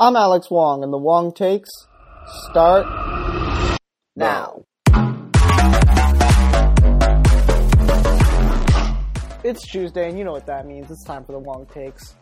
I'm 0.00 0.14
Alex 0.14 0.48
Wong, 0.48 0.84
and 0.84 0.92
the 0.92 0.96
Wong 0.96 1.32
takes 1.32 1.68
start 2.48 2.86
now. 4.14 4.62
It's 9.42 9.66
Tuesday, 9.66 10.08
and 10.08 10.16
you 10.16 10.22
know 10.22 10.30
what 10.30 10.46
that 10.46 10.66
means. 10.66 10.88
It's 10.88 11.02
time 11.02 11.24
for 11.24 11.32
the 11.32 11.40
Wong 11.40 11.66
takes. 11.66 12.14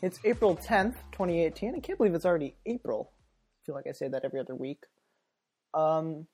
It's 0.00 0.20
April 0.22 0.54
10th, 0.56 0.94
2018. 1.10 1.74
I 1.74 1.80
can't 1.80 1.98
believe 1.98 2.14
it's 2.14 2.24
already 2.24 2.54
April. 2.66 3.10
I 3.10 3.66
feel 3.66 3.74
like 3.74 3.88
I 3.88 3.92
say 3.92 4.06
that 4.06 4.24
every 4.24 4.38
other 4.38 4.54
week. 4.54 4.84
Um, 5.74 6.28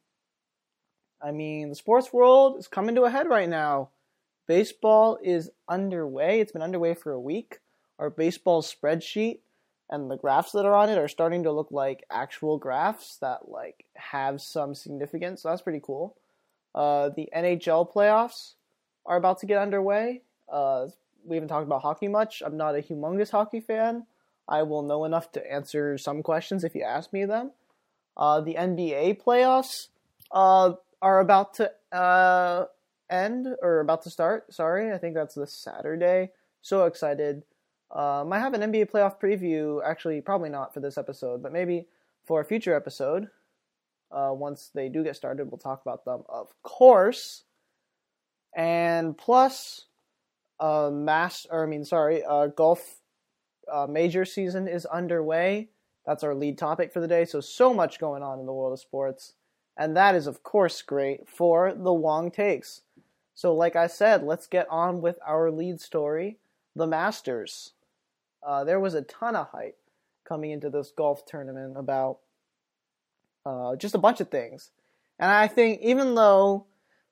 I 1.23 1.30
mean, 1.30 1.71
the 1.71 1.77
sports 1.77 2.12
world 2.12 2.59
is 2.59 2.69
coming 2.69 2.95
to 2.96 3.05
a 3.05 3.11
head 3.11 3.27
right 3.27 3.48
now. 3.48 3.89
Baseball 4.46 5.19
is 5.25 5.48
underway. 5.67 6.41
It's 6.41 6.53
been 6.53 6.61
underway 6.61 6.93
for 6.93 7.11
a 7.11 7.21
week. 7.21 7.61
Our 7.98 8.11
baseball 8.11 8.62
spreadsheet 8.62 9.39
and 9.91 10.11
the 10.11 10.16
graphs 10.16 10.52
that 10.52 10.64
are 10.64 10.75
on 10.75 10.88
it 10.88 10.96
are 10.96 11.09
starting 11.09 11.43
to 11.43 11.52
look 11.52 11.72
like 11.72 12.04
actual 12.11 12.57
graphs 12.57 13.17
that 13.18 13.49
like 13.49 13.85
have 13.96 14.40
some 14.40 14.75
significance. 14.75 15.43
So 15.43 15.50
that's 15.50 15.63
pretty 15.63 15.80
cool. 15.82 16.16
Uh, 16.75 17.11
the 17.11 17.29
NHL 17.36 17.93
playoffs 17.93 18.54
are 19.04 19.16
about 19.16 19.40
to 19.40 19.46
get 19.46 19.58
underway. 19.58 20.22
Uh, 20.50 20.86
we 21.25 21.36
haven't 21.36 21.49
talked 21.49 21.66
about 21.66 21.82
hockey 21.82 22.07
much. 22.07 22.43
I'm 22.44 22.57
not 22.57 22.76
a 22.76 22.82
humongous 22.82 23.30
hockey 23.30 23.61
fan. 23.61 24.07
I 24.49 24.63
will 24.63 24.82
know 24.82 25.04
enough 25.04 25.32
to 25.32 25.53
answer 25.53 25.99
some 25.99 26.22
questions 26.22 26.63
if 26.64 26.75
you 26.75 26.82
ask 26.82 27.13
me 27.13 27.25
them. 27.25 27.50
Uh, 28.16 28.41
the 28.41 28.54
NBA 28.54 29.22
playoffs 29.22 29.88
uh, 30.30 30.72
are 31.02 31.21
about 31.21 31.54
to 31.54 31.71
uh, 31.93 32.66
end 33.11 33.48
or 33.61 33.80
about 33.80 34.02
to 34.02 34.11
start. 34.11 34.52
Sorry, 34.55 34.92
I 34.92 34.98
think 34.98 35.14
that's 35.14 35.34
this 35.34 35.52
Saturday. 35.52 36.30
So 36.62 36.84
excited. 36.84 37.42
Um, 37.92 38.33
I 38.33 38.39
have 38.39 38.55
an 38.55 38.61
NBA 38.61 38.91
playoff 38.91 39.20
preview. 39.20 39.80
Actually, 39.84 40.20
probably 40.20 40.50
not 40.50 40.72
for 40.72 40.80
this 40.80 40.97
episode, 40.97 41.42
but 41.42 41.53
maybe 41.53 41.86
for 42.25 42.41
a 42.41 42.44
future 42.44 42.75
episode. 42.75 43.28
Uh, 44.12 44.30
once 44.33 44.70
they 44.75 44.89
do 44.89 45.05
get 45.05 45.16
started, 45.16 45.50
we'll 45.50 45.58
talk 45.58 45.83
about 45.83 46.05
them, 46.05 46.22
of 46.28 46.48
course. 46.62 47.44
And 48.56 49.16
plus, 49.16 49.86
uh, 50.58 50.91
mass, 50.92 51.46
or 51.50 51.64
I 51.64 51.66
mean, 51.66 51.84
sorry, 51.84 52.22
uh, 52.24 52.48
golf 52.48 53.00
uh, 53.70 53.86
major 53.88 54.24
season 54.24 54.68
is 54.68 54.84
underway. 54.86 55.68
That's 56.06 56.24
our 56.24 56.34
lead 56.34 56.58
topic 56.58 56.92
for 56.92 57.00
the 57.00 57.08
day. 57.08 57.24
So, 57.24 57.41
so 57.41 57.72
much 57.72 58.00
going 58.00 58.22
on 58.22 58.41
in 58.41 58.46
the 58.46 58.52
world 58.52 58.72
of 58.72 58.80
sports. 58.80 59.34
And 59.77 59.96
that 59.96 60.14
is, 60.14 60.27
of 60.27 60.42
course, 60.42 60.83
great 60.83 61.28
for 61.28 61.72
the 61.72 61.92
Wong 61.92 62.30
Takes. 62.30 62.83
So, 63.34 63.55
like 63.55 63.77
I 63.77 63.86
said, 63.86 64.22
let's 64.22 64.46
get 64.46 64.66
on 64.70 65.00
with 65.00 65.18
our 65.27 65.50
lead 65.50 65.80
story 65.80 66.38
the 66.74 66.86
Masters. 66.86 67.72
Uh, 68.46 68.64
there 68.64 68.80
was 68.80 68.94
a 68.94 69.02
ton 69.02 69.36
of 69.36 69.48
hype 69.48 69.78
coming 70.27 70.50
into 70.50 70.70
this 70.70 70.92
golf 70.96 71.24
tournament 71.27 71.77
about 71.77 72.19
uh, 73.44 73.77
just 73.77 73.94
a 73.94 73.98
bunch 73.98 74.20
of 74.20 74.30
things. 74.30 74.70
And 75.19 75.30
I 75.30 75.48
think 75.48 75.80
even 75.83 76.14
though 76.14 76.66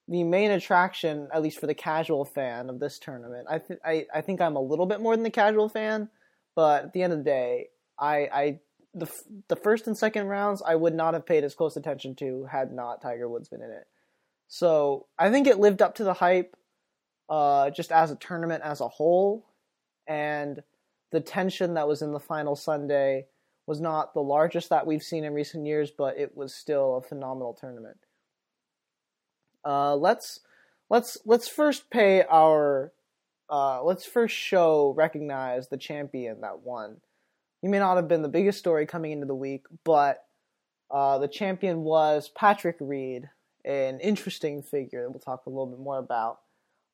the 0.06 0.24
main 0.24 0.50
attraction, 0.50 1.28
at 1.32 1.42
least 1.42 1.60
for 1.60 1.66
the 1.66 1.74
casual 1.74 2.24
fan 2.24 2.70
of 2.70 2.80
this 2.80 2.98
tournament, 2.98 3.46
I, 3.50 3.58
th- 3.58 3.80
I, 3.84 4.06
I 4.14 4.20
think 4.22 4.40
I'm 4.40 4.56
a 4.56 4.60
little 4.62 4.86
bit 4.86 5.00
more 5.00 5.14
than 5.14 5.24
the 5.24 5.30
casual 5.30 5.68
fan, 5.68 6.08
but 6.54 6.84
at 6.84 6.92
the 6.92 7.02
end 7.02 7.12
of 7.12 7.18
the 7.18 7.24
day, 7.24 7.68
I, 7.98 8.16
I 8.32 8.60
the, 8.94 9.06
f- 9.06 9.24
the 9.48 9.56
first 9.56 9.86
and 9.86 9.96
second 9.96 10.26
rounds 10.26 10.62
I 10.64 10.74
would 10.74 10.94
not 10.94 11.14
have 11.14 11.26
paid 11.26 11.44
as 11.44 11.54
close 11.54 11.76
attention 11.76 12.14
to 12.16 12.44
had 12.50 12.72
not 12.72 13.02
Tiger 13.02 13.28
Woods 13.28 13.48
been 13.48 13.62
in 13.62 13.70
it. 13.70 13.86
So 14.48 15.06
I 15.18 15.30
think 15.30 15.46
it 15.46 15.58
lived 15.58 15.82
up 15.82 15.96
to 15.96 16.04
the 16.04 16.14
hype, 16.14 16.56
uh, 17.28 17.68
just 17.70 17.92
as 17.92 18.10
a 18.10 18.16
tournament 18.16 18.62
as 18.64 18.80
a 18.80 18.88
whole, 18.88 19.44
and 20.06 20.62
the 21.10 21.20
tension 21.20 21.74
that 21.74 21.88
was 21.88 22.02
in 22.02 22.12
the 22.12 22.20
final 22.20 22.56
Sunday 22.56 23.26
was 23.66 23.80
not 23.80 24.14
the 24.14 24.22
largest 24.22 24.70
that 24.70 24.86
we've 24.86 25.02
seen 25.02 25.24
in 25.24 25.34
recent 25.34 25.66
years, 25.66 25.90
but 25.90 26.18
it 26.18 26.36
was 26.36 26.54
still 26.54 26.96
a 26.96 27.02
phenomenal 27.02 27.52
tournament. 27.52 27.98
Uh, 29.64 29.94
let's 29.94 30.40
let's 30.88 31.18
let's 31.26 31.48
first 31.48 31.90
pay 31.90 32.22
our 32.30 32.92
uh, 33.50 33.82
let's 33.82 34.04
first 34.04 34.34
show 34.34 34.94
recognize 34.96 35.68
the 35.68 35.76
champion 35.76 36.40
that 36.40 36.60
won. 36.60 36.98
He 37.60 37.68
may 37.68 37.78
not 37.78 37.96
have 37.96 38.08
been 38.08 38.22
the 38.22 38.28
biggest 38.28 38.58
story 38.58 38.86
coming 38.86 39.12
into 39.12 39.26
the 39.26 39.34
week, 39.34 39.66
but 39.84 40.24
uh, 40.90 41.18
the 41.18 41.28
champion 41.28 41.82
was 41.82 42.30
Patrick 42.30 42.76
Reed, 42.80 43.28
an 43.64 44.00
interesting 44.00 44.62
figure 44.62 45.02
that 45.02 45.10
we'll 45.10 45.20
talk 45.20 45.46
a 45.46 45.50
little 45.50 45.66
bit 45.66 45.80
more 45.80 45.98
about. 45.98 46.40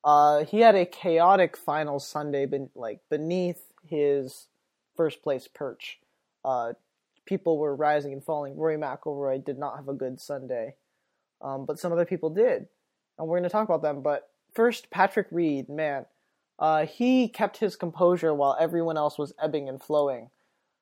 Uh, 0.02 0.44
he 0.44 0.60
had 0.60 0.74
a 0.74 0.86
chaotic 0.86 1.56
final 1.56 1.98
Sunday, 1.98 2.46
ben- 2.46 2.70
like 2.74 3.00
beneath 3.10 3.63
his 3.88 4.46
first 4.96 5.22
place 5.22 5.48
perch. 5.48 5.98
Uh, 6.44 6.74
people 7.24 7.58
were 7.58 7.74
rising 7.74 8.12
and 8.12 8.24
falling. 8.24 8.56
Rory 8.56 8.76
McIlroy 8.76 9.44
did 9.44 9.58
not 9.58 9.76
have 9.76 9.88
a 9.88 9.94
good 9.94 10.20
Sunday, 10.20 10.74
um, 11.40 11.64
but 11.64 11.78
some 11.78 11.92
other 11.92 12.04
people 12.04 12.30
did, 12.30 12.66
and 13.18 13.26
we're 13.26 13.38
going 13.38 13.48
to 13.48 13.48
talk 13.48 13.68
about 13.68 13.82
them. 13.82 14.02
But 14.02 14.28
first, 14.54 14.90
Patrick 14.90 15.26
Reed, 15.30 15.68
man, 15.68 16.06
uh, 16.58 16.86
he 16.86 17.28
kept 17.28 17.58
his 17.58 17.76
composure 17.76 18.34
while 18.34 18.56
everyone 18.60 18.96
else 18.96 19.18
was 19.18 19.32
ebbing 19.42 19.68
and 19.68 19.82
flowing. 19.82 20.30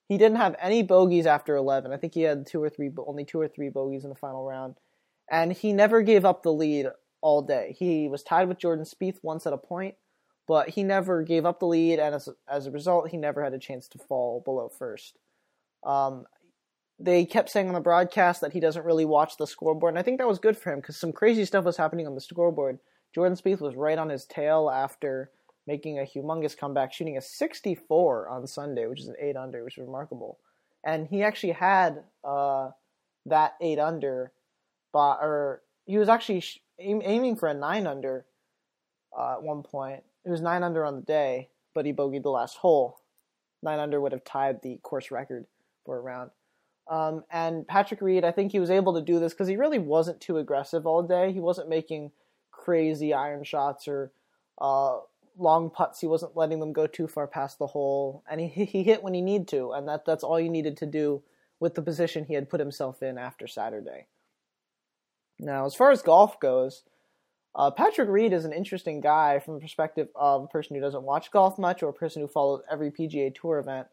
He 0.09 0.19
didn't 0.19 0.37
have 0.39 0.57
any 0.61 0.83
bogeys 0.83 1.27
after 1.27 1.57
11. 1.57 1.93
I 1.93 1.97
think 1.97 2.13
he 2.13 2.23
had 2.23 2.47
two 2.47 2.63
or 2.63 2.69
three, 2.69 2.91
only 3.07 3.25
two 3.25 3.41
or 3.41 3.49
three 3.49 3.71
bogeys 3.71 4.05
in 4.05 4.11
the 4.11 4.17
final 4.17 4.47
round, 4.47 4.77
and 5.31 5.53
he 5.53 5.73
never 5.73 6.03
gave 6.03 6.25
up 6.25 6.43
the 6.43 6.53
lead 6.53 6.89
all 7.21 7.41
day. 7.41 7.75
He 7.79 8.09
was 8.09 8.23
tied 8.23 8.49
with 8.49 8.59
Jordan 8.59 8.85
Spieth 8.85 9.21
once 9.23 9.47
at 9.47 9.53
a 9.53 9.59
point, 9.59 9.95
but 10.47 10.71
he 10.71 10.83
never 10.83 11.23
gave 11.23 11.47
up 11.47 11.61
the 11.61 11.67
lead, 11.67 11.99
and 11.99 12.15
as, 12.15 12.29
as 12.49 12.67
a 12.67 12.71
result, 12.71 13.11
he 13.11 13.17
never 13.17 13.43
had 13.43 13.55
a 13.55 13.59
chance 13.59 13.89
to 13.89 13.99
fall 13.99 14.43
below 14.45 14.69
first. 14.69 15.19
Um, 15.85 16.25
they 16.99 17.25
kept 17.25 17.51
saying 17.51 17.69
on 17.69 17.75
the 17.75 17.81
broadcast 17.81 18.41
that 18.41 18.53
he 18.53 18.61
doesn't 18.61 18.85
really 18.85 19.05
watch 19.05 19.37
the 19.37 19.47
scoreboard, 19.47 19.93
and 19.93 19.99
I 19.99 20.03
think 20.03 20.19
that 20.19 20.29
was 20.29 20.39
good 20.39 20.57
for 20.57 20.73
him 20.73 20.81
because 20.81 20.97
some 20.97 21.13
crazy 21.13 21.45
stuff 21.45 21.65
was 21.65 21.77
happening 21.77 22.07
on 22.07 22.15
the 22.15 22.21
scoreboard. 22.21 22.79
Jordan 23.15 23.37
Spieth 23.37 23.61
was 23.61 23.77
right 23.77 23.99
on 23.99 24.09
his 24.09 24.25
tail 24.25 24.71
after 24.71 25.31
making 25.67 25.99
a 25.99 26.03
humongous 26.03 26.57
comeback, 26.57 26.93
shooting 26.93 27.17
a 27.17 27.21
64 27.21 28.29
on 28.29 28.47
Sunday, 28.47 28.87
which 28.87 29.01
is 29.01 29.09
an 29.09 29.17
8 29.21 29.37
under, 29.37 29.65
which 29.65 29.79
is 29.79 29.85
remarkable. 29.85 30.39
And 30.85 31.07
he 31.07 31.23
actually 31.23 31.53
had 31.53 32.03
uh, 32.25 32.71
that 33.27 33.55
8 33.61 33.79
under, 33.79 34.33
but, 34.93 35.19
or 35.21 35.63
he 35.85 35.99
was 35.99 36.09
actually 36.09 36.41
sh- 36.41 36.61
aiming 36.79 37.37
for 37.37 37.49
a 37.49 37.55
9 37.55 37.87
under 37.87 38.27
uh, 39.17 39.35
at 39.35 39.43
one 39.43 39.63
point. 39.63 40.03
It 40.25 40.31
was 40.31 40.41
9 40.41 40.63
under 40.63 40.85
on 40.85 40.97
the 40.97 41.03
day, 41.03 41.49
but 41.75 41.87
he 41.87 41.93
bogeyed 41.93 42.23
the 42.23 42.31
last 42.31 42.59
hole. 42.59 43.01
9 43.63 43.79
under 43.79 44.01
would 44.01 44.13
have 44.13 44.25
tied 44.25 44.63
the 44.63 44.79
course 44.83 45.11
record 45.11 45.47
for 45.85 45.97
a 45.97 46.01
round. 46.01 46.31
Um, 46.91 47.25
and 47.31 47.67
Patrick 47.67 48.01
Reed, 48.01 48.25
I 48.25 48.33
think 48.33 48.53
he 48.53 48.61
was 48.61 48.71
able 48.71 48.95
to 48.95 49.03
do 49.03 49.19
this 49.19 49.33
because 49.33 49.49
he 49.49 49.57
really 49.57 49.79
wasn't 49.79 50.21
too 50.21 50.39
aggressive 50.39 50.87
all 50.87 51.03
day. 51.03 51.33
He 51.33 51.41
wasn't 51.41 51.69
making 51.69 52.11
crazy 52.51 53.15
iron 53.15 53.45
shots 53.45 53.87
or 53.87 54.13
uh, 54.61 54.99
long 55.39 55.71
putts. 55.71 56.01
He 56.01 56.07
wasn't 56.07 56.37
letting 56.37 56.61
them 56.61 56.73
go 56.73 56.87
too 56.87 57.07
far 57.07 57.27
past 57.27 57.59
the 57.59 57.69
hole, 57.69 58.25
and 58.29 58.41
he 58.41 58.65
he 58.65 58.83
hit 58.83 59.03
when 59.03 59.15
he 59.15 59.21
needed 59.21 59.49
to, 59.49 59.73
and 59.73 59.89
that 59.89 60.05
that's 60.05 60.25
all 60.25 60.41
you 60.41 60.51
needed 60.51 60.77
to 60.79 60.87
do 60.87 61.23
with 61.61 61.75
the 61.75 61.83
position 61.83 62.25
he 62.25 62.35
had 62.35 62.51
put 62.51 62.61
himself 62.61 63.03
in 63.03 63.19
after 63.19 63.47
Saturday. 63.47 64.07
Now, 65.39 65.65
as 65.65 65.75
far 65.75 65.91
as 65.91 66.03
golf 66.03 66.39
goes, 66.41 66.83
uh, 67.55 67.71
Patrick 67.71 68.09
Reed 68.09 68.33
is 68.33 68.45
an 68.45 68.53
interesting 68.53 69.01
guy 69.01 69.39
from 69.39 69.55
the 69.55 69.61
perspective 69.61 70.09
of 70.15 70.45
a 70.45 70.47
person 70.47 70.75
who 70.75 70.83
doesn't 70.83 71.03
watch 71.03 71.31
golf 71.31 71.59
much 71.59 71.83
or 71.83 71.89
a 71.89 71.95
person 71.95 72.23
who 72.23 72.29
follows 72.29 72.63
every 72.71 72.91
PGA 72.91 73.35
Tour 73.35 73.59
event. 73.59 73.89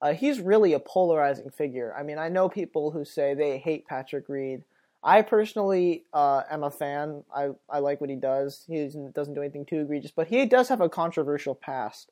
Uh, 0.00 0.14
he's 0.14 0.40
really 0.40 0.72
a 0.72 0.80
polarizing 0.80 1.50
figure. 1.50 1.94
I 1.96 2.02
mean, 2.02 2.18
I 2.18 2.28
know 2.28 2.48
people 2.48 2.90
who 2.90 3.04
say 3.04 3.34
they 3.34 3.58
hate 3.58 3.86
Patrick 3.86 4.28
Reed. 4.28 4.62
I 5.02 5.22
personally 5.22 6.04
uh, 6.12 6.42
am 6.50 6.64
a 6.64 6.70
fan. 6.70 7.24
I, 7.34 7.50
I 7.68 7.78
like 7.78 8.00
what 8.00 8.10
he 8.10 8.16
does. 8.16 8.64
He 8.66 8.88
doesn't 9.14 9.34
do 9.34 9.42
anything 9.42 9.64
too 9.64 9.80
egregious, 9.80 10.10
but 10.10 10.28
he 10.28 10.44
does 10.46 10.68
have 10.68 10.80
a 10.80 10.88
controversial 10.88 11.54
past. 11.54 12.10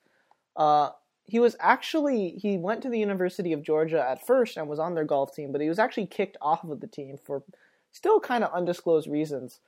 Uh, 0.56 0.90
he 1.24 1.40
was 1.40 1.56
actually 1.58 2.30
he 2.30 2.56
went 2.56 2.82
to 2.82 2.88
the 2.88 2.98
University 2.98 3.52
of 3.52 3.62
Georgia 3.62 4.04
at 4.08 4.24
first 4.24 4.56
and 4.56 4.68
was 4.68 4.78
on 4.78 4.94
their 4.94 5.04
golf 5.04 5.34
team, 5.34 5.50
but 5.50 5.60
he 5.60 5.68
was 5.68 5.80
actually 5.80 6.06
kicked 6.06 6.36
off 6.40 6.62
of 6.62 6.80
the 6.80 6.86
team 6.86 7.18
for 7.22 7.42
still 7.90 8.20
kind 8.20 8.44
of 8.44 8.52
undisclosed 8.52 9.08
reasons, 9.08 9.58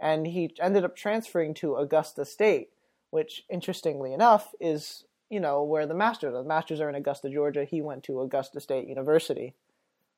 and 0.00 0.26
he 0.26 0.54
ended 0.60 0.84
up 0.84 0.96
transferring 0.96 1.54
to 1.54 1.76
Augusta 1.76 2.24
State, 2.24 2.70
which 3.10 3.44
interestingly 3.50 4.12
enough 4.12 4.54
is 4.60 5.04
you 5.30 5.38
know, 5.38 5.62
where 5.62 5.86
the 5.86 5.94
Masters, 5.94 6.32
the 6.32 6.42
Masters 6.42 6.80
are 6.80 6.88
in 6.88 6.96
Augusta, 6.96 7.30
Georgia. 7.30 7.64
He 7.64 7.80
went 7.80 8.02
to 8.04 8.20
Augusta 8.20 8.60
State 8.60 8.88
University. 8.88 9.54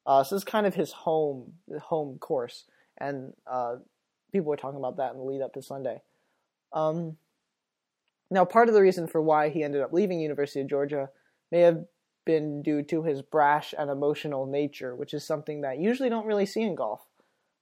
Uh, 0.06 0.24
so 0.24 0.34
this 0.34 0.40
is 0.40 0.48
kind 0.48 0.66
of 0.66 0.74
his 0.74 0.90
home 0.90 1.52
home 1.82 2.18
course, 2.18 2.64
and 2.98 3.34
uh, 3.46 3.76
people 4.32 4.48
were 4.48 4.56
talking 4.56 4.78
about 4.78 4.96
that 4.96 5.12
in 5.12 5.18
the 5.18 5.24
lead 5.24 5.42
up 5.42 5.52
to 5.52 5.62
Sunday. 5.62 6.00
Um, 6.72 7.18
now, 8.30 8.44
part 8.44 8.68
of 8.68 8.74
the 8.74 8.82
reason 8.82 9.06
for 9.06 9.20
why 9.20 9.50
he 9.50 9.62
ended 9.62 9.82
up 9.82 9.92
leaving 9.92 10.18
University 10.18 10.62
of 10.62 10.66
Georgia 10.66 11.10
may 11.52 11.60
have 11.60 11.84
been 12.24 12.62
due 12.62 12.82
to 12.82 13.02
his 13.02 13.20
brash 13.20 13.74
and 13.78 13.90
emotional 13.90 14.46
nature, 14.46 14.96
which 14.96 15.12
is 15.12 15.22
something 15.22 15.60
that 15.60 15.78
you 15.78 15.88
usually 15.88 16.08
don't 16.08 16.26
really 16.26 16.46
see 16.46 16.62
in 16.62 16.74
golf. 16.74 17.06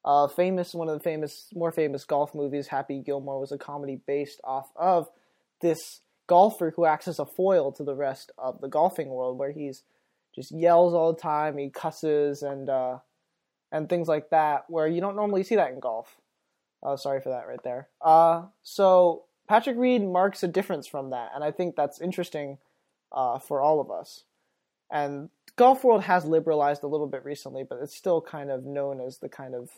Uh, 0.04 0.26
famous, 0.26 0.74
one 0.74 0.88
of 0.88 0.94
the 0.94 1.02
famous, 1.02 1.48
more 1.54 1.70
famous 1.72 2.04
golf 2.04 2.34
movies, 2.34 2.68
Happy 2.68 3.00
Gilmore, 3.00 3.38
was 3.38 3.52
a 3.52 3.58
comedy 3.58 4.00
based 4.06 4.40
off 4.44 4.70
of 4.76 5.10
this 5.60 6.00
golfer 6.26 6.72
who 6.74 6.86
acts 6.86 7.08
as 7.08 7.18
a 7.18 7.26
foil 7.26 7.70
to 7.72 7.84
the 7.84 7.94
rest 7.94 8.30
of 8.38 8.60
the 8.60 8.68
golfing 8.68 9.08
world, 9.08 9.38
where 9.38 9.52
he's 9.52 9.82
just 10.34 10.52
yells 10.52 10.94
all 10.94 11.12
the 11.12 11.20
time. 11.20 11.58
He 11.58 11.68
cusses 11.68 12.42
and 12.42 12.70
uh, 12.70 12.98
and 13.72 13.88
things 13.88 14.08
like 14.08 14.30
that, 14.30 14.64
where 14.68 14.86
you 14.86 15.00
don't 15.00 15.16
normally 15.16 15.42
see 15.42 15.56
that 15.56 15.72
in 15.72 15.80
golf. 15.80 16.16
Oh, 16.82 16.96
sorry 16.96 17.20
for 17.20 17.28
that 17.28 17.46
right 17.46 17.62
there. 17.62 17.88
Uh, 18.00 18.44
so 18.62 19.24
Patrick 19.48 19.76
Reed 19.76 20.02
marks 20.02 20.42
a 20.42 20.48
difference 20.48 20.86
from 20.86 21.10
that, 21.10 21.32
and 21.34 21.44
I 21.44 21.50
think 21.50 21.76
that's 21.76 22.00
interesting 22.00 22.58
uh, 23.12 23.38
for 23.38 23.60
all 23.60 23.80
of 23.80 23.90
us. 23.90 24.24
And 24.90 25.28
golf 25.56 25.84
world 25.84 26.04
has 26.04 26.24
liberalized 26.24 26.82
a 26.82 26.88
little 26.88 27.06
bit 27.06 27.24
recently, 27.24 27.64
but 27.64 27.78
it's 27.82 27.96
still 27.96 28.20
kind 28.20 28.50
of 28.50 28.64
known 28.64 29.00
as 29.00 29.18
the 29.18 29.28
kind 29.28 29.54
of 29.54 29.70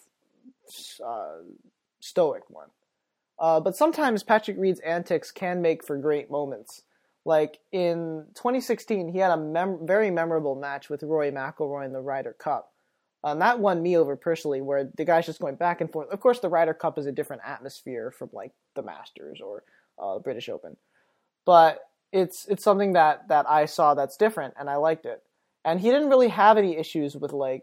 uh, 1.04 1.38
stoic 2.00 2.48
one. 2.48 2.68
Uh, 3.38 3.60
but 3.60 3.76
sometimes 3.76 4.22
Patrick 4.22 4.56
Reed's 4.58 4.80
antics 4.80 5.30
can 5.30 5.62
make 5.62 5.84
for 5.84 5.96
great 5.96 6.30
moments. 6.30 6.82
Like 7.24 7.58
in 7.70 8.26
2016, 8.34 9.08
he 9.08 9.18
had 9.18 9.30
a 9.30 9.36
mem- 9.36 9.86
very 9.86 10.10
memorable 10.10 10.54
match 10.54 10.90
with 10.90 11.02
Rory 11.02 11.30
McIlroy 11.30 11.86
in 11.86 11.92
the 11.92 12.00
Ryder 12.00 12.34
Cup. 12.38 12.72
And 13.24 13.40
that 13.40 13.60
won 13.60 13.82
me 13.82 13.96
over 13.96 14.16
personally, 14.16 14.60
where 14.60 14.90
the 14.96 15.04
guy's 15.04 15.26
just 15.26 15.40
going 15.40 15.54
back 15.54 15.80
and 15.80 15.90
forth. 15.90 16.08
Of 16.10 16.20
course, 16.20 16.40
the 16.40 16.48
Ryder 16.48 16.74
Cup 16.74 16.98
is 16.98 17.06
a 17.06 17.12
different 17.12 17.42
atmosphere 17.46 18.10
from 18.10 18.30
like 18.32 18.50
the 18.74 18.82
Masters 18.82 19.40
or 19.40 19.62
uh, 20.00 20.18
British 20.18 20.48
Open, 20.48 20.76
but 21.46 21.78
it's 22.12 22.46
it's 22.46 22.64
something 22.64 22.94
that 22.94 23.28
that 23.28 23.48
I 23.48 23.66
saw 23.66 23.94
that's 23.94 24.16
different, 24.16 24.54
and 24.58 24.68
I 24.68 24.76
liked 24.76 25.06
it. 25.06 25.22
And 25.64 25.80
he 25.80 25.90
didn't 25.90 26.08
really 26.08 26.28
have 26.28 26.58
any 26.58 26.76
issues 26.76 27.14
with 27.14 27.32
like 27.32 27.62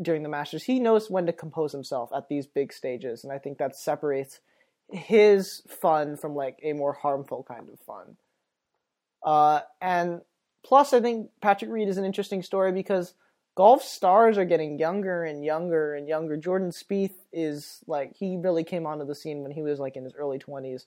during 0.00 0.22
the 0.22 0.28
Masters. 0.28 0.64
He 0.64 0.80
knows 0.80 1.10
when 1.10 1.26
to 1.26 1.32
compose 1.32 1.72
himself 1.72 2.10
at 2.14 2.28
these 2.28 2.46
big 2.46 2.72
stages, 2.72 3.24
and 3.24 3.32
I 3.32 3.38
think 3.38 3.58
that 3.58 3.76
separates 3.76 4.40
his 4.88 5.62
fun 5.68 6.16
from 6.16 6.34
like 6.34 6.58
a 6.62 6.72
more 6.72 6.92
harmful 6.92 7.44
kind 7.46 7.68
of 7.68 7.80
fun. 7.80 8.16
Uh, 9.24 9.60
and 9.80 10.20
plus, 10.64 10.92
I 10.92 11.00
think 11.00 11.30
Patrick 11.40 11.70
Reed 11.70 11.88
is 11.88 11.98
an 11.98 12.04
interesting 12.04 12.42
story 12.42 12.72
because 12.72 13.14
golf 13.54 13.82
stars 13.82 14.38
are 14.38 14.44
getting 14.44 14.78
younger 14.78 15.24
and 15.24 15.44
younger 15.44 15.94
and 15.94 16.08
younger. 16.08 16.36
Jordan 16.36 16.70
Spieth 16.70 17.14
is 17.32 17.80
like 17.86 18.14
he 18.16 18.36
really 18.36 18.64
came 18.64 18.86
onto 18.86 19.06
the 19.06 19.14
scene 19.14 19.42
when 19.42 19.52
he 19.52 19.62
was 19.62 19.78
like 19.78 19.96
in 19.96 20.04
his 20.04 20.14
early 20.14 20.38
twenties. 20.38 20.86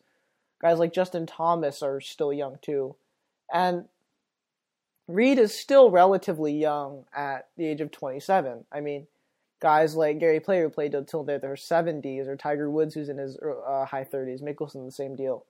Guys 0.61 0.79
like 0.79 0.93
Justin 0.93 1.25
Thomas 1.25 1.81
are 1.81 1.99
still 1.99 2.33
young 2.33 2.57
too, 2.61 2.95
and 3.53 3.85
Reed 5.07 5.37
is 5.37 5.57
still 5.57 5.91
relatively 5.91 6.53
young 6.53 7.05
at 7.15 7.47
the 7.57 7.67
age 7.67 7.81
of 7.81 7.91
27. 7.91 8.65
I 8.71 8.81
mean, 8.81 9.07
guys 9.61 9.95
like 9.95 10.19
Gary 10.19 10.39
Player 10.39 10.63
who 10.63 10.69
played 10.69 10.95
until 10.95 11.23
they're 11.23 11.39
their 11.39 11.55
70s, 11.55 12.27
or 12.27 12.35
Tiger 12.35 12.69
Woods 12.69 12.95
who's 12.95 13.09
in 13.09 13.17
his 13.17 13.37
uh, 13.37 13.85
high 13.85 14.03
30s, 14.03 14.41
Mickelson 14.41 14.85
the 14.85 14.91
same 14.91 15.15
deal. 15.15 15.45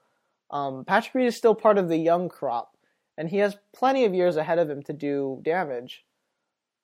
Um, 0.51 0.85
Patrick 0.85 1.15
Reed 1.15 1.27
is 1.27 1.35
still 1.35 1.55
part 1.55 1.77
of 1.77 1.89
the 1.89 1.97
young 1.97 2.29
crop, 2.29 2.77
and 3.17 3.29
he 3.29 3.37
has 3.37 3.57
plenty 3.73 4.05
of 4.05 4.13
years 4.13 4.35
ahead 4.35 4.59
of 4.59 4.69
him 4.69 4.83
to 4.83 4.93
do 4.93 5.39
damage. 5.43 6.03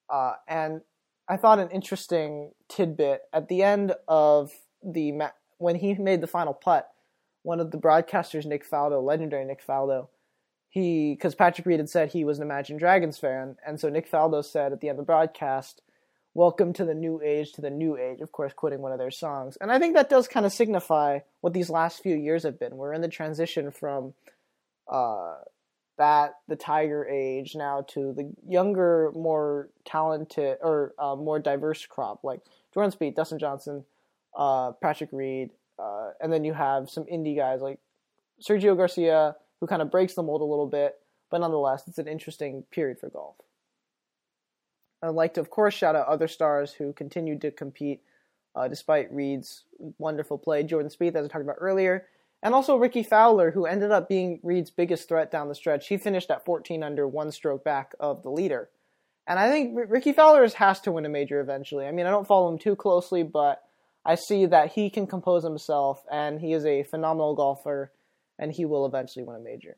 Uh, 0.09 0.33
and 0.47 0.81
I 1.27 1.37
thought 1.37 1.59
an 1.59 1.69
interesting 1.69 2.51
tidbit 2.67 3.21
at 3.31 3.47
the 3.47 3.63
end 3.63 3.93
of 4.07 4.51
the 4.83 5.11
ma- 5.11 5.29
when 5.57 5.75
he 5.75 5.93
made 5.93 6.21
the 6.21 6.27
final 6.27 6.53
putt, 6.53 6.89
one 7.43 7.59
of 7.59 7.71
the 7.71 7.77
broadcasters, 7.77 8.45
Nick 8.45 8.69
Faldo, 8.69 9.03
legendary 9.03 9.45
Nick 9.45 9.65
Faldo, 9.65 10.07
he 10.71 11.13
because 11.13 11.35
Patrick 11.35 11.67
Reed 11.67 11.79
had 11.79 11.89
said 11.89 12.11
he 12.11 12.23
was 12.23 12.39
an 12.39 12.43
Imagine 12.43 12.77
Dragons 12.77 13.19
fan, 13.19 13.57
and 13.65 13.79
so 13.79 13.89
Nick 13.89 14.09
Faldo 14.09 14.43
said 14.43 14.71
at 14.71 14.79
the 14.79 14.87
end 14.87 14.97
of 14.97 15.05
the 15.05 15.05
broadcast, 15.05 15.81
"Welcome 16.33 16.71
to 16.73 16.85
the 16.85 16.95
new 16.95 17.21
age, 17.21 17.51
to 17.53 17.61
the 17.61 17.69
new 17.69 17.97
age." 17.97 18.21
Of 18.21 18.31
course, 18.31 18.53
quoting 18.53 18.79
one 18.79 18.93
of 18.93 18.97
their 18.97 19.11
songs, 19.11 19.57
and 19.59 19.69
I 19.69 19.79
think 19.79 19.95
that 19.95 20.09
does 20.09 20.29
kind 20.29 20.45
of 20.45 20.53
signify 20.53 21.19
what 21.41 21.51
these 21.51 21.69
last 21.69 22.01
few 22.01 22.15
years 22.15 22.43
have 22.43 22.57
been. 22.57 22.77
We're 22.77 22.93
in 22.93 23.01
the 23.01 23.09
transition 23.09 23.69
from 23.69 24.13
uh, 24.89 25.35
that 25.97 26.35
the 26.47 26.55
Tiger 26.55 27.05
age 27.05 27.53
now 27.53 27.81
to 27.89 28.13
the 28.13 28.33
younger, 28.47 29.11
more 29.13 29.67
talented 29.83 30.57
or 30.61 30.93
uh, 30.97 31.17
more 31.17 31.37
diverse 31.39 31.85
crop 31.85 32.23
like 32.23 32.39
Jordan 32.73 32.93
Spieth, 32.93 33.15
Dustin 33.15 33.39
Johnson, 33.39 33.83
uh, 34.37 34.71
Patrick 34.81 35.09
Reed, 35.11 35.49
uh, 35.77 36.11
and 36.21 36.31
then 36.31 36.45
you 36.45 36.53
have 36.53 36.89
some 36.89 37.03
indie 37.03 37.35
guys 37.35 37.59
like 37.59 37.77
Sergio 38.41 38.77
Garcia, 38.77 39.35
who 39.61 39.67
kind 39.67 39.81
of 39.81 39.89
breaks 39.89 40.15
the 40.15 40.23
mold 40.23 40.41
a 40.41 40.45
little 40.45 40.67
bit, 40.67 40.95
but 41.29 41.37
nonetheless, 41.37 41.87
it's 41.87 41.99
an 41.99 42.07
interesting 42.07 42.63
period 42.71 42.99
for 42.99 43.09
golf. 43.09 43.37
I'd 45.01 45.09
like 45.09 45.35
to, 45.35 45.41
of 45.41 45.49
course, 45.49 45.73
shout 45.73 45.95
out 45.95 46.07
other 46.07 46.27
stars 46.27 46.73
who 46.73 46.91
continued 46.93 47.41
to 47.41 47.51
compete 47.51 48.01
uh, 48.55 48.67
despite 48.67 49.13
Reed's 49.13 49.63
wonderful 49.97 50.37
play. 50.37 50.63
Jordan 50.63 50.91
Spieth, 50.91 51.15
as 51.15 51.25
I 51.25 51.27
talked 51.29 51.43
about 51.43 51.55
earlier, 51.59 52.07
and 52.43 52.53
also 52.53 52.75
Rickie 52.75 53.03
Fowler, 53.03 53.51
who 53.51 53.65
ended 53.65 53.91
up 53.91 54.09
being 54.09 54.39
Reed's 54.43 54.71
biggest 54.71 55.07
threat 55.07 55.31
down 55.31 55.47
the 55.47 55.55
stretch. 55.55 55.87
He 55.87 55.97
finished 55.97 56.31
at 56.31 56.43
14 56.43 56.83
under, 56.83 57.07
one 57.07 57.31
stroke 57.31 57.63
back 57.63 57.93
of 57.99 58.23
the 58.23 58.29
leader. 58.29 58.69
And 59.27 59.39
I 59.39 59.49
think 59.49 59.77
Rickie 59.87 60.13
Fowler 60.13 60.47
has 60.47 60.81
to 60.81 60.91
win 60.91 61.05
a 61.05 61.09
major 61.09 61.39
eventually. 61.39 61.85
I 61.85 61.91
mean, 61.91 62.07
I 62.07 62.09
don't 62.09 62.27
follow 62.27 62.51
him 62.51 62.57
too 62.57 62.75
closely, 62.75 63.23
but 63.23 63.63
I 64.03 64.15
see 64.15 64.47
that 64.47 64.71
he 64.71 64.89
can 64.89 65.05
compose 65.05 65.43
himself, 65.43 66.03
and 66.11 66.39
he 66.39 66.53
is 66.53 66.65
a 66.65 66.83
phenomenal 66.83 67.35
golfer, 67.35 67.91
and 68.41 68.51
he 68.51 68.65
will 68.65 68.85
eventually 68.85 69.23
win 69.23 69.37
a 69.37 69.39
major. 69.39 69.77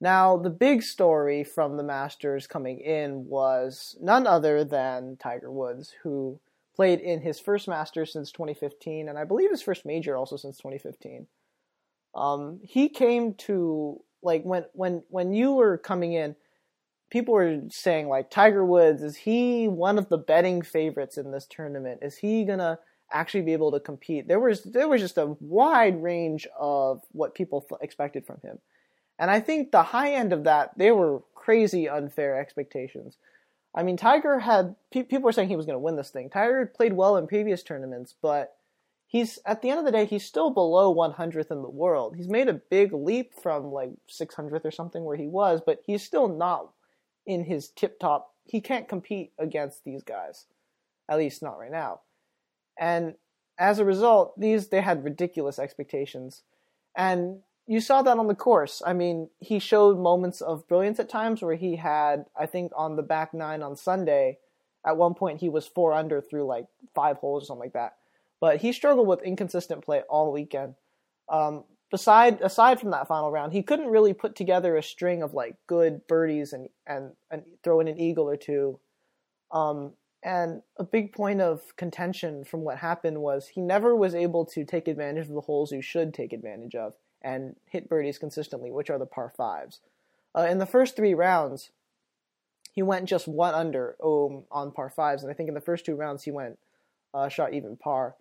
Now, 0.00 0.36
the 0.36 0.50
big 0.50 0.82
story 0.82 1.42
from 1.42 1.76
the 1.76 1.82
Masters 1.82 2.46
coming 2.46 2.78
in 2.80 3.26
was 3.26 3.96
none 4.00 4.26
other 4.26 4.64
than 4.64 5.16
Tiger 5.18 5.50
Woods, 5.50 5.92
who 6.02 6.38
played 6.74 7.00
in 7.00 7.20
his 7.20 7.40
first 7.40 7.66
Masters 7.66 8.12
since 8.12 8.30
2015, 8.30 9.08
and 9.08 9.18
I 9.18 9.24
believe 9.24 9.50
his 9.50 9.62
first 9.62 9.84
major 9.84 10.16
also 10.16 10.36
since 10.36 10.58
2015. 10.58 11.26
Um, 12.14 12.60
he 12.62 12.88
came 12.88 13.34
to 13.34 14.00
like 14.22 14.42
when 14.42 14.64
when 14.72 15.02
when 15.08 15.32
you 15.32 15.52
were 15.52 15.76
coming 15.76 16.12
in, 16.12 16.36
people 17.10 17.34
were 17.34 17.60
saying 17.70 18.08
like 18.08 18.30
Tiger 18.30 18.64
Woods 18.64 19.02
is 19.02 19.16
he 19.16 19.68
one 19.68 19.98
of 19.98 20.08
the 20.08 20.18
betting 20.18 20.62
favorites 20.62 21.18
in 21.18 21.30
this 21.30 21.46
tournament? 21.48 22.00
Is 22.02 22.16
he 22.16 22.44
gonna 22.44 22.78
actually 23.12 23.42
be 23.42 23.52
able 23.52 23.72
to 23.72 23.80
compete? 23.80 24.28
There 24.28 24.40
was 24.40 24.62
there 24.62 24.88
was 24.88 25.00
just 25.00 25.18
a 25.18 25.36
wide 25.40 26.02
range 26.02 26.46
of 26.58 27.02
what 27.12 27.34
people 27.34 27.66
expected 27.80 28.26
from 28.26 28.40
him, 28.42 28.58
and 29.18 29.30
I 29.30 29.40
think 29.40 29.70
the 29.70 29.82
high 29.82 30.12
end 30.12 30.32
of 30.32 30.44
that 30.44 30.76
they 30.76 30.90
were 30.92 31.22
crazy 31.34 31.88
unfair 31.88 32.38
expectations. 32.40 33.16
I 33.74 33.82
mean, 33.82 33.96
Tiger 33.98 34.38
had 34.38 34.74
people 34.90 35.20
were 35.20 35.32
saying 35.32 35.48
he 35.48 35.56
was 35.56 35.66
going 35.66 35.76
to 35.76 35.80
win 35.80 35.96
this 35.96 36.10
thing. 36.10 36.30
Tiger 36.30 36.64
played 36.74 36.94
well 36.94 37.18
in 37.18 37.26
previous 37.26 37.62
tournaments, 37.62 38.14
but 38.22 38.56
he's 39.06 39.38
at 39.44 39.62
the 39.62 39.70
end 39.70 39.78
of 39.78 39.84
the 39.84 39.92
day 39.92 40.06
he's 40.06 40.24
still 40.24 40.50
below 40.50 40.94
100th 40.94 41.50
in 41.50 41.62
the 41.62 41.68
world. 41.68 42.16
He's 42.16 42.28
made 42.28 42.48
a 42.48 42.54
big 42.54 42.92
leap 42.92 43.34
from 43.34 43.70
like 43.70 43.90
600th 44.10 44.64
or 44.64 44.70
something 44.70 45.04
where 45.04 45.16
he 45.16 45.28
was, 45.28 45.60
but 45.64 45.82
he's 45.86 46.02
still 46.02 46.26
not 46.26 46.70
in 47.26 47.44
his 47.44 47.68
tip 47.68 48.00
top. 48.00 48.34
He 48.44 48.60
can't 48.60 48.88
compete 48.88 49.32
against 49.38 49.84
these 49.84 50.02
guys, 50.02 50.46
at 51.08 51.18
least 51.18 51.42
not 51.42 51.58
right 51.58 51.70
now. 51.70 52.00
And 52.78 53.14
as 53.58 53.78
a 53.78 53.84
result, 53.84 54.38
these 54.38 54.68
they 54.68 54.80
had 54.80 55.04
ridiculous 55.04 55.58
expectations, 55.58 56.42
and 56.94 57.40
you 57.66 57.80
saw 57.80 58.02
that 58.02 58.18
on 58.18 58.28
the 58.28 58.34
course. 58.34 58.82
I 58.86 58.92
mean, 58.92 59.30
he 59.40 59.58
showed 59.58 59.98
moments 59.98 60.40
of 60.40 60.68
brilliance 60.68 61.00
at 61.00 61.08
times 61.08 61.42
where 61.42 61.56
he 61.56 61.76
had, 61.76 62.26
I 62.38 62.46
think, 62.46 62.72
on 62.76 62.96
the 62.96 63.02
back 63.02 63.34
nine 63.34 63.62
on 63.62 63.76
Sunday, 63.76 64.38
at 64.84 64.96
one 64.96 65.14
point 65.14 65.40
he 65.40 65.48
was 65.48 65.66
four 65.66 65.92
under 65.92 66.20
through 66.20 66.44
like 66.44 66.66
five 66.94 67.16
holes 67.16 67.44
or 67.44 67.46
something 67.46 67.64
like 67.64 67.72
that 67.72 67.96
but 68.40 68.60
he 68.60 68.72
struggled 68.72 69.06
with 69.06 69.22
inconsistent 69.22 69.84
play 69.84 70.02
all 70.08 70.32
weekend. 70.32 70.74
Um, 71.28 71.64
beside 71.90 72.40
aside 72.42 72.80
from 72.80 72.90
that 72.90 73.08
final 73.08 73.30
round, 73.30 73.52
he 73.52 73.62
couldn't 73.62 73.88
really 73.88 74.12
put 74.12 74.36
together 74.36 74.76
a 74.76 74.82
string 74.82 75.22
of 75.22 75.34
like 75.34 75.56
good 75.66 76.06
birdies 76.06 76.52
and 76.52 76.68
and, 76.86 77.12
and 77.30 77.42
throw 77.62 77.80
in 77.80 77.88
an 77.88 77.98
eagle 77.98 78.28
or 78.28 78.36
two. 78.36 78.78
Um, 79.50 79.92
and 80.26 80.62
a 80.76 80.82
big 80.82 81.12
point 81.12 81.40
of 81.40 81.76
contention 81.76 82.44
from 82.44 82.62
what 82.62 82.78
happened 82.78 83.22
was 83.22 83.46
he 83.46 83.60
never 83.60 83.94
was 83.94 84.12
able 84.12 84.44
to 84.46 84.64
take 84.64 84.88
advantage 84.88 85.28
of 85.28 85.34
the 85.34 85.40
holes 85.40 85.70
you 85.70 85.80
should 85.80 86.12
take 86.12 86.32
advantage 86.32 86.74
of 86.74 86.94
and 87.22 87.54
hit 87.66 87.88
birdies 87.88 88.18
consistently, 88.18 88.72
which 88.72 88.90
are 88.90 88.98
the 88.98 89.06
par 89.06 89.32
fives. 89.36 89.78
Uh, 90.36 90.48
in 90.50 90.58
the 90.58 90.66
first 90.66 90.96
three 90.96 91.14
rounds, 91.14 91.70
he 92.72 92.82
went 92.82 93.08
just 93.08 93.28
one 93.28 93.54
under 93.54 93.94
um, 94.02 94.42
on 94.50 94.72
par 94.72 94.90
fives, 94.90 95.22
and 95.22 95.30
I 95.30 95.34
think 95.34 95.48
in 95.48 95.54
the 95.54 95.60
first 95.60 95.86
two 95.86 95.94
rounds 95.94 96.24
he 96.24 96.32
went 96.32 96.58
uh, 97.14 97.28
shot 97.28 97.54
even 97.54 97.76
par. 97.76 98.16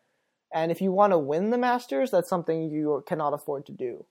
And 0.53 0.71
if 0.71 0.81
you 0.81 0.91
want 0.91 1.12
to 1.12 1.17
win 1.17 1.50
the 1.50 1.57
Masters, 1.57 2.12
that's 2.12 2.29
something 2.29 2.69
you 2.69 3.03
cannot 3.07 3.33
afford 3.33 3.65
to 3.65 3.71
do. 3.71 4.05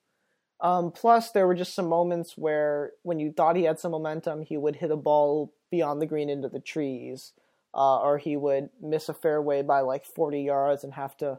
Um, 0.61 0.91
plus, 0.91 1.31
there 1.31 1.47
were 1.47 1.55
just 1.55 1.75
some 1.75 1.89
moments 1.89 2.37
where, 2.37 2.91
when 3.03 3.21
you 3.21 3.31
thought 3.31 3.55
he 3.55 3.63
had 3.65 3.79
some 3.79 3.93
momentum, 3.93 4.43
he 4.43 4.57
would 4.57 4.77
hit 4.77 4.91
a 4.91 4.97
ball 4.97 5.55
beyond 5.71 6.03
the 6.03 6.07
green 6.07 6.29
into 6.29 6.49
the 6.49 6.61
trees, 6.61 7.33
uh, 7.75 7.99
or 7.99 8.19
he 8.19 8.37
would 8.37 8.71
miss 8.81 9.09
a 9.09 9.15
fairway 9.15 9.63
by 9.63 9.81
like 9.81 10.05
40 10.05 10.43
yards 10.43 10.85
and 10.85 10.95
have 10.95 11.17
to 11.19 11.39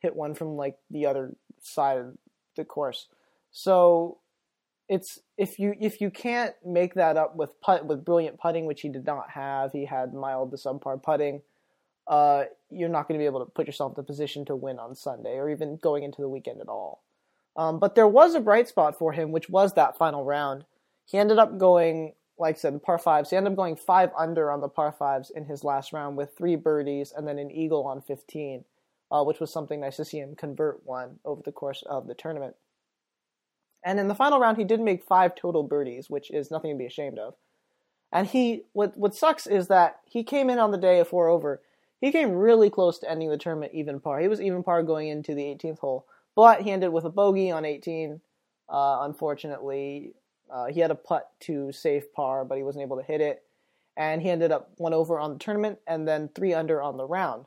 hit 0.00 0.16
one 0.16 0.34
from 0.34 0.56
like 0.56 0.76
the 0.90 1.06
other 1.06 1.34
side 1.60 1.98
of 1.98 2.16
the 2.56 2.64
course. 2.64 3.08
So 3.50 4.18
it's 4.88 5.18
if 5.36 5.58
you 5.58 5.74
if 5.80 6.00
you 6.00 6.10
can't 6.10 6.54
make 6.64 6.94
that 6.94 7.16
up 7.16 7.36
with 7.36 7.60
putt 7.60 7.86
with 7.86 8.04
brilliant 8.04 8.40
putting, 8.40 8.66
which 8.66 8.82
he 8.82 8.88
did 8.88 9.06
not 9.06 9.30
have, 9.30 9.72
he 9.72 9.84
had 9.84 10.14
mild 10.14 10.50
to 10.50 10.56
subpar 10.56 11.02
putting 11.02 11.42
uh, 12.06 12.44
you're 12.70 12.88
not 12.88 13.06
going 13.06 13.18
to 13.18 13.22
be 13.22 13.26
able 13.26 13.44
to 13.44 13.50
put 13.50 13.66
yourself 13.66 13.92
in 13.92 13.96
the 13.96 14.02
position 14.02 14.44
to 14.46 14.56
win 14.56 14.78
on 14.78 14.94
Sunday 14.94 15.36
or 15.36 15.48
even 15.48 15.76
going 15.76 16.02
into 16.02 16.20
the 16.20 16.28
weekend 16.28 16.60
at 16.60 16.68
all. 16.68 17.02
Um, 17.56 17.78
but 17.78 17.94
there 17.94 18.08
was 18.08 18.34
a 18.34 18.40
bright 18.40 18.68
spot 18.68 18.98
for 18.98 19.12
him, 19.12 19.30
which 19.30 19.48
was 19.48 19.74
that 19.74 19.96
final 19.96 20.24
round. 20.24 20.64
He 21.04 21.18
ended 21.18 21.38
up 21.38 21.58
going 21.58 22.14
like 22.38 22.56
I 22.56 22.58
said, 22.58 22.74
the 22.74 22.78
par 22.78 22.98
fives. 22.98 23.30
He 23.30 23.36
ended 23.36 23.52
up 23.52 23.56
going 23.56 23.76
five 23.76 24.10
under 24.18 24.50
on 24.50 24.60
the 24.60 24.68
par 24.68 24.92
fives 24.92 25.30
in 25.30 25.44
his 25.44 25.64
last 25.64 25.92
round 25.92 26.16
with 26.16 26.36
three 26.36 26.56
birdies 26.56 27.12
and 27.16 27.26
then 27.26 27.38
an 27.38 27.50
eagle 27.50 27.86
on 27.86 28.00
15, 28.00 28.64
uh, 29.10 29.22
which 29.24 29.40
was 29.40 29.52
something 29.52 29.80
nice 29.80 29.96
to 29.96 30.04
see 30.04 30.18
him 30.18 30.34
convert 30.34 30.84
one 30.84 31.18
over 31.24 31.42
the 31.44 31.52
course 31.52 31.82
of 31.86 32.06
the 32.06 32.14
tournament. 32.14 32.56
And 33.84 33.98
in 33.98 34.08
the 34.08 34.14
final 34.14 34.38
round, 34.38 34.58
he 34.58 34.64
did 34.64 34.80
make 34.80 35.02
five 35.02 35.34
total 35.34 35.62
birdies, 35.62 36.08
which 36.08 36.30
is 36.30 36.50
nothing 36.50 36.72
to 36.72 36.78
be 36.78 36.86
ashamed 36.86 37.18
of. 37.18 37.34
And 38.12 38.26
he, 38.26 38.64
what 38.72 38.96
what 38.96 39.14
sucks 39.14 39.46
is 39.46 39.68
that 39.68 40.00
he 40.04 40.22
came 40.22 40.50
in 40.50 40.58
on 40.58 40.70
the 40.70 40.78
day 40.78 41.00
of 41.00 41.08
four 41.08 41.28
over. 41.28 41.62
He 42.00 42.12
came 42.12 42.32
really 42.32 42.68
close 42.68 42.98
to 42.98 43.10
ending 43.10 43.30
the 43.30 43.38
tournament 43.38 43.72
even 43.74 44.00
par. 44.00 44.20
He 44.20 44.28
was 44.28 44.40
even 44.40 44.62
par 44.62 44.82
going 44.82 45.08
into 45.08 45.34
the 45.34 45.42
18th 45.42 45.78
hole, 45.78 46.06
but 46.36 46.62
he 46.62 46.70
ended 46.70 46.92
with 46.92 47.04
a 47.04 47.10
bogey 47.10 47.50
on 47.50 47.64
18. 47.64 48.20
Uh, 48.68 48.98
unfortunately, 49.02 50.14
uh, 50.52 50.66
he 50.66 50.80
had 50.80 50.90
a 50.90 50.96
putt 50.96 51.30
to 51.40 51.72
save 51.72 52.12
par, 52.12 52.44
but 52.44 52.58
he 52.58 52.62
wasn't 52.62 52.82
able 52.82 52.98
to 52.98 53.02
hit 53.02 53.20
it. 53.20 53.42
And 53.96 54.22
he 54.22 54.30
ended 54.30 54.52
up 54.52 54.70
one 54.76 54.94
over 54.94 55.18
on 55.18 55.32
the 55.32 55.38
tournament 55.38 55.78
and 55.86 56.06
then 56.06 56.30
three 56.34 56.54
under 56.54 56.82
on 56.82 56.96
the 56.96 57.06
round. 57.06 57.46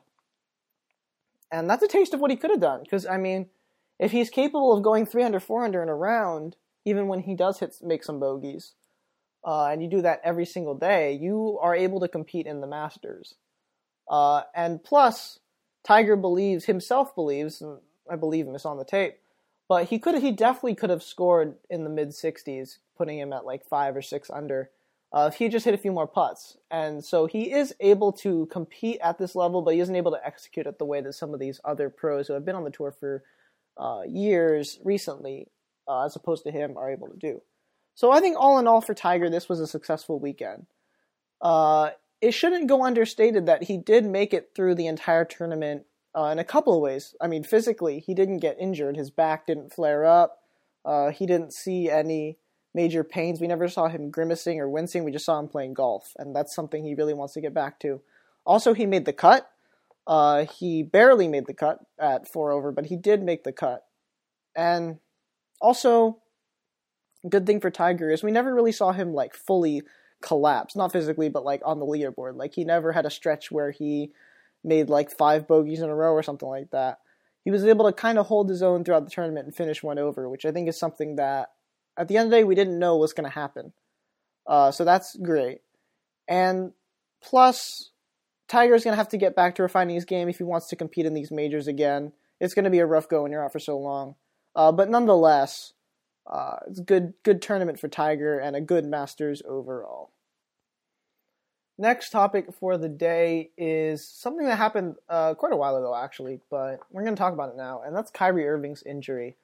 And 1.50 1.70
that's 1.70 1.82
a 1.82 1.88
taste 1.88 2.14
of 2.14 2.20
what 2.20 2.30
he 2.30 2.36
could 2.36 2.50
have 2.50 2.60
done. 2.60 2.80
Because, 2.82 3.06
I 3.06 3.16
mean, 3.16 3.46
if 3.98 4.12
he's 4.12 4.30
capable 4.30 4.72
of 4.72 4.82
going 4.82 5.06
300, 5.06 5.40
400 5.40 5.82
in 5.82 5.88
a 5.88 5.94
round, 5.94 6.56
even 6.84 7.08
when 7.08 7.20
he 7.20 7.34
does 7.34 7.60
hit, 7.60 7.76
make 7.82 8.04
some 8.04 8.20
bogeys, 8.20 8.74
uh, 9.44 9.66
and 9.66 9.82
you 9.82 9.88
do 9.88 10.02
that 10.02 10.20
every 10.24 10.44
single 10.44 10.74
day, 10.74 11.12
you 11.12 11.58
are 11.62 11.74
able 11.74 12.00
to 12.00 12.08
compete 12.08 12.46
in 12.46 12.60
the 12.60 12.66
Masters. 12.66 13.34
Uh, 14.10 14.42
and 14.54 14.82
plus, 14.82 15.38
Tiger 15.84 16.16
believes, 16.16 16.64
himself 16.64 17.14
believes, 17.14 17.60
and 17.60 17.78
I 18.10 18.16
believe 18.16 18.46
him, 18.46 18.54
it's 18.56 18.66
on 18.66 18.78
the 18.78 18.84
tape, 18.84 19.18
but 19.68 19.88
he 19.88 19.98
could 19.98 20.20
he 20.20 20.32
definitely 20.32 20.74
could 20.74 20.90
have 20.90 21.02
scored 21.02 21.56
in 21.68 21.84
the 21.84 21.90
mid 21.90 22.10
60s, 22.10 22.78
putting 22.96 23.18
him 23.18 23.32
at 23.32 23.44
like 23.44 23.64
five 23.64 23.96
or 23.96 24.02
six 24.02 24.30
under. 24.30 24.70
Uh, 25.12 25.30
if 25.32 25.38
he 25.38 25.48
just 25.48 25.64
hit 25.64 25.74
a 25.74 25.78
few 25.78 25.92
more 25.92 26.06
putts, 26.06 26.58
and 26.70 27.04
so 27.04 27.26
he 27.26 27.52
is 27.52 27.74
able 27.80 28.12
to 28.12 28.46
compete 28.46 28.98
at 29.02 29.18
this 29.18 29.34
level, 29.34 29.62
but 29.62 29.74
he 29.74 29.80
isn't 29.80 29.94
able 29.94 30.10
to 30.10 30.26
execute 30.26 30.66
it 30.66 30.78
the 30.78 30.84
way 30.84 31.00
that 31.00 31.12
some 31.12 31.32
of 31.32 31.40
these 31.40 31.60
other 31.64 31.88
pros 31.88 32.26
who 32.26 32.34
have 32.34 32.44
been 32.44 32.56
on 32.56 32.64
the 32.64 32.70
tour 32.70 32.90
for 32.90 33.22
uh, 33.78 34.02
years 34.06 34.78
recently, 34.84 35.46
uh, 35.88 36.04
as 36.04 36.16
opposed 36.16 36.42
to 36.44 36.50
him, 36.50 36.76
are 36.76 36.90
able 36.90 37.08
to 37.08 37.16
do. 37.16 37.40
So 37.94 38.10
I 38.10 38.20
think 38.20 38.36
all 38.38 38.58
in 38.58 38.66
all 38.66 38.80
for 38.80 38.94
Tiger, 38.94 39.30
this 39.30 39.48
was 39.48 39.60
a 39.60 39.66
successful 39.66 40.18
weekend. 40.18 40.66
Uh, 41.40 41.90
it 42.20 42.32
shouldn't 42.32 42.68
go 42.68 42.84
understated 42.84 43.46
that 43.46 43.64
he 43.64 43.78
did 43.78 44.04
make 44.04 44.34
it 44.34 44.50
through 44.54 44.74
the 44.74 44.86
entire 44.86 45.24
tournament 45.24 45.84
uh, 46.16 46.26
in 46.26 46.38
a 46.38 46.44
couple 46.44 46.74
of 46.74 46.80
ways. 46.80 47.14
I 47.20 47.26
mean, 47.26 47.44
physically, 47.44 48.00
he 48.00 48.14
didn't 48.14 48.38
get 48.38 48.56
injured. 48.58 48.96
His 48.96 49.10
back 49.10 49.46
didn't 49.46 49.72
flare 49.72 50.04
up. 50.04 50.38
Uh, 50.84 51.10
he 51.10 51.26
didn't 51.26 51.52
see 51.52 51.90
any 51.90 52.38
major 52.74 53.04
pains. 53.04 53.40
We 53.40 53.46
never 53.46 53.68
saw 53.68 53.88
him 53.88 54.10
grimacing 54.10 54.60
or 54.60 54.68
wincing. 54.68 55.04
We 55.04 55.12
just 55.12 55.26
saw 55.26 55.38
him 55.38 55.48
playing 55.48 55.74
golf, 55.74 56.12
and 56.16 56.34
that's 56.34 56.54
something 56.54 56.84
he 56.84 56.94
really 56.94 57.14
wants 57.14 57.34
to 57.34 57.40
get 57.40 57.52
back 57.52 57.78
to. 57.80 58.00
Also, 58.46 58.72
he 58.72 58.86
made 58.86 59.04
the 59.04 59.12
cut. 59.12 59.50
Uh, 60.06 60.46
he 60.46 60.82
barely 60.82 61.26
made 61.26 61.46
the 61.46 61.54
cut 61.54 61.80
at 61.98 62.28
four 62.28 62.52
over, 62.52 62.70
but 62.70 62.86
he 62.86 62.96
did 62.96 63.22
make 63.22 63.44
the 63.44 63.52
cut. 63.52 63.84
And 64.56 64.98
also, 65.60 66.18
good 67.28 67.46
thing 67.46 67.60
for 67.60 67.70
Tiger 67.70 68.10
is 68.10 68.22
we 68.22 68.30
never 68.30 68.54
really 68.54 68.72
saw 68.72 68.92
him 68.92 69.12
like 69.12 69.34
fully 69.34 69.82
collapse, 70.22 70.76
not 70.76 70.92
physically, 70.92 71.28
but 71.28 71.44
like 71.44 71.60
on 71.64 71.80
the 71.80 71.86
leaderboard. 71.86 72.36
Like 72.36 72.54
he 72.54 72.64
never 72.64 72.92
had 72.92 73.04
a 73.04 73.10
stretch 73.10 73.50
where 73.50 73.72
he 73.72 74.12
made 74.66 74.90
like 74.90 75.16
five 75.16 75.46
bogeys 75.46 75.80
in 75.80 75.88
a 75.88 75.94
row 75.94 76.12
or 76.12 76.22
something 76.22 76.48
like 76.48 76.70
that. 76.70 76.98
He 77.44 77.50
was 77.50 77.64
able 77.64 77.86
to 77.86 77.92
kind 77.92 78.18
of 78.18 78.26
hold 78.26 78.50
his 78.50 78.62
own 78.62 78.84
throughout 78.84 79.04
the 79.04 79.10
tournament 79.10 79.46
and 79.46 79.54
finish 79.54 79.82
one 79.82 79.98
over, 79.98 80.28
which 80.28 80.44
I 80.44 80.50
think 80.50 80.68
is 80.68 80.78
something 80.78 81.16
that 81.16 81.50
at 81.96 82.08
the 82.08 82.16
end 82.16 82.26
of 82.26 82.30
the 82.30 82.38
day 82.38 82.44
we 82.44 82.56
didn't 82.56 82.78
know 82.78 82.96
was 82.96 83.12
going 83.12 83.28
to 83.28 83.34
happen. 83.34 83.72
Uh, 84.46 84.70
so 84.72 84.84
that's 84.84 85.16
great. 85.16 85.60
And 86.28 86.72
plus, 87.22 87.90
Tiger's 88.48 88.84
going 88.84 88.92
to 88.92 88.98
have 88.98 89.08
to 89.08 89.16
get 89.16 89.36
back 89.36 89.54
to 89.56 89.62
refining 89.62 89.94
his 89.94 90.04
game 90.04 90.28
if 90.28 90.38
he 90.38 90.44
wants 90.44 90.68
to 90.68 90.76
compete 90.76 91.06
in 91.06 91.14
these 91.14 91.30
majors 91.30 91.68
again. 91.68 92.12
It's 92.40 92.54
going 92.54 92.64
to 92.64 92.70
be 92.70 92.80
a 92.80 92.86
rough 92.86 93.08
go 93.08 93.22
when 93.22 93.32
you're 93.32 93.44
out 93.44 93.52
for 93.52 93.60
so 93.60 93.78
long. 93.78 94.16
Uh, 94.54 94.72
but 94.72 94.90
nonetheless, 94.90 95.72
uh, 96.26 96.56
it's 96.66 96.80
a 96.80 96.84
good 96.84 97.14
good 97.22 97.40
tournament 97.40 97.78
for 97.78 97.88
Tiger 97.88 98.38
and 98.38 98.56
a 98.56 98.60
good 98.60 98.84
Masters 98.84 99.42
overall. 99.46 100.10
Next 101.78 102.08
topic 102.08 102.54
for 102.58 102.78
the 102.78 102.88
day 102.88 103.50
is 103.58 104.08
something 104.08 104.46
that 104.46 104.56
happened 104.56 104.94
uh, 105.10 105.34
quite 105.34 105.52
a 105.52 105.56
while 105.56 105.76
ago, 105.76 105.94
actually, 105.94 106.40
but 106.50 106.80
we're 106.90 107.02
going 107.02 107.14
to 107.14 107.20
talk 107.20 107.34
about 107.34 107.50
it 107.50 107.56
now, 107.56 107.82
and 107.84 107.94
that's 107.94 108.10
Kyrie 108.10 108.48
Irving's 108.48 108.82
injury. 108.82 109.36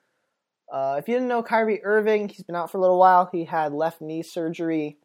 Uh, 0.73 0.97
if 0.99 1.09
you 1.09 1.15
didn't 1.15 1.29
know 1.29 1.43
Kyrie 1.43 1.85
Irving, 1.85 2.31
he's 2.31 2.45
been 2.45 2.57
out 2.57 2.71
for 2.71 2.79
a 2.79 2.81
little 2.81 2.99
while. 2.99 3.29
He 3.31 3.45
had 3.45 3.75
left 3.75 4.01
knee 4.01 4.23
surgery, 4.23 4.97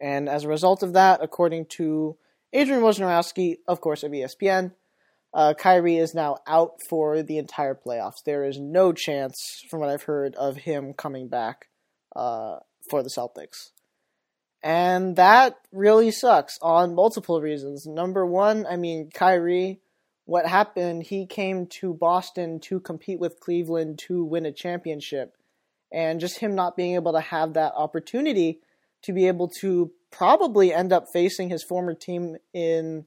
and 0.00 0.28
as 0.28 0.42
a 0.42 0.48
result 0.48 0.82
of 0.82 0.94
that, 0.94 1.20
according 1.22 1.66
to 1.76 2.16
Adrian 2.52 2.82
Wojnarowski, 2.82 3.58
of 3.68 3.80
course, 3.80 4.02
of 4.02 4.10
ESPN, 4.10 4.72
uh, 5.32 5.54
Kyrie 5.56 5.96
is 5.96 6.12
now 6.12 6.38
out 6.48 6.82
for 6.88 7.22
the 7.22 7.38
entire 7.38 7.74
playoffs. 7.76 8.24
There 8.24 8.44
is 8.44 8.58
no 8.58 8.92
chance, 8.92 9.64
from 9.70 9.78
what 9.78 9.90
I've 9.90 10.02
heard, 10.02 10.34
of 10.34 10.56
him 10.56 10.92
coming 10.92 11.28
back 11.28 11.68
uh, 12.16 12.58
for 12.90 13.04
the 13.04 13.08
Celtics. 13.08 13.70
And 14.62 15.16
that 15.16 15.56
really 15.72 16.10
sucks 16.12 16.58
on 16.62 16.94
multiple 16.94 17.40
reasons. 17.40 17.86
Number 17.86 18.24
one, 18.24 18.64
I 18.66 18.76
mean, 18.76 19.10
Kyrie, 19.12 19.80
what 20.24 20.46
happened, 20.46 21.02
he 21.04 21.26
came 21.26 21.66
to 21.80 21.92
Boston 21.92 22.60
to 22.60 22.78
compete 22.78 23.18
with 23.18 23.40
Cleveland 23.40 23.98
to 24.06 24.24
win 24.24 24.46
a 24.46 24.52
championship. 24.52 25.36
And 25.92 26.20
just 26.20 26.38
him 26.38 26.54
not 26.54 26.76
being 26.76 26.94
able 26.94 27.12
to 27.12 27.20
have 27.20 27.54
that 27.54 27.72
opportunity 27.76 28.60
to 29.02 29.12
be 29.12 29.26
able 29.26 29.48
to 29.60 29.90
probably 30.10 30.72
end 30.72 30.92
up 30.92 31.06
facing 31.12 31.50
his 31.50 31.64
former 31.64 31.94
team 31.94 32.36
in 32.54 33.06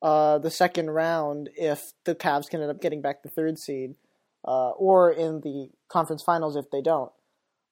uh, 0.00 0.38
the 0.38 0.50
second 0.50 0.90
round 0.90 1.50
if 1.56 1.82
the 2.04 2.14
Cavs 2.14 2.48
can 2.48 2.62
end 2.62 2.70
up 2.70 2.80
getting 2.80 3.02
back 3.02 3.22
the 3.22 3.28
third 3.28 3.58
seed, 3.58 3.94
uh, 4.46 4.70
or 4.70 5.10
in 5.10 5.40
the 5.42 5.68
conference 5.88 6.22
finals 6.22 6.56
if 6.56 6.70
they 6.70 6.80
don't. 6.80 7.12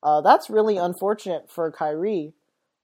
Uh, 0.03 0.21
that's 0.21 0.51
really 0.51 0.77
unfortunate 0.77 1.51
for 1.51 1.71
Kyrie 1.73 2.35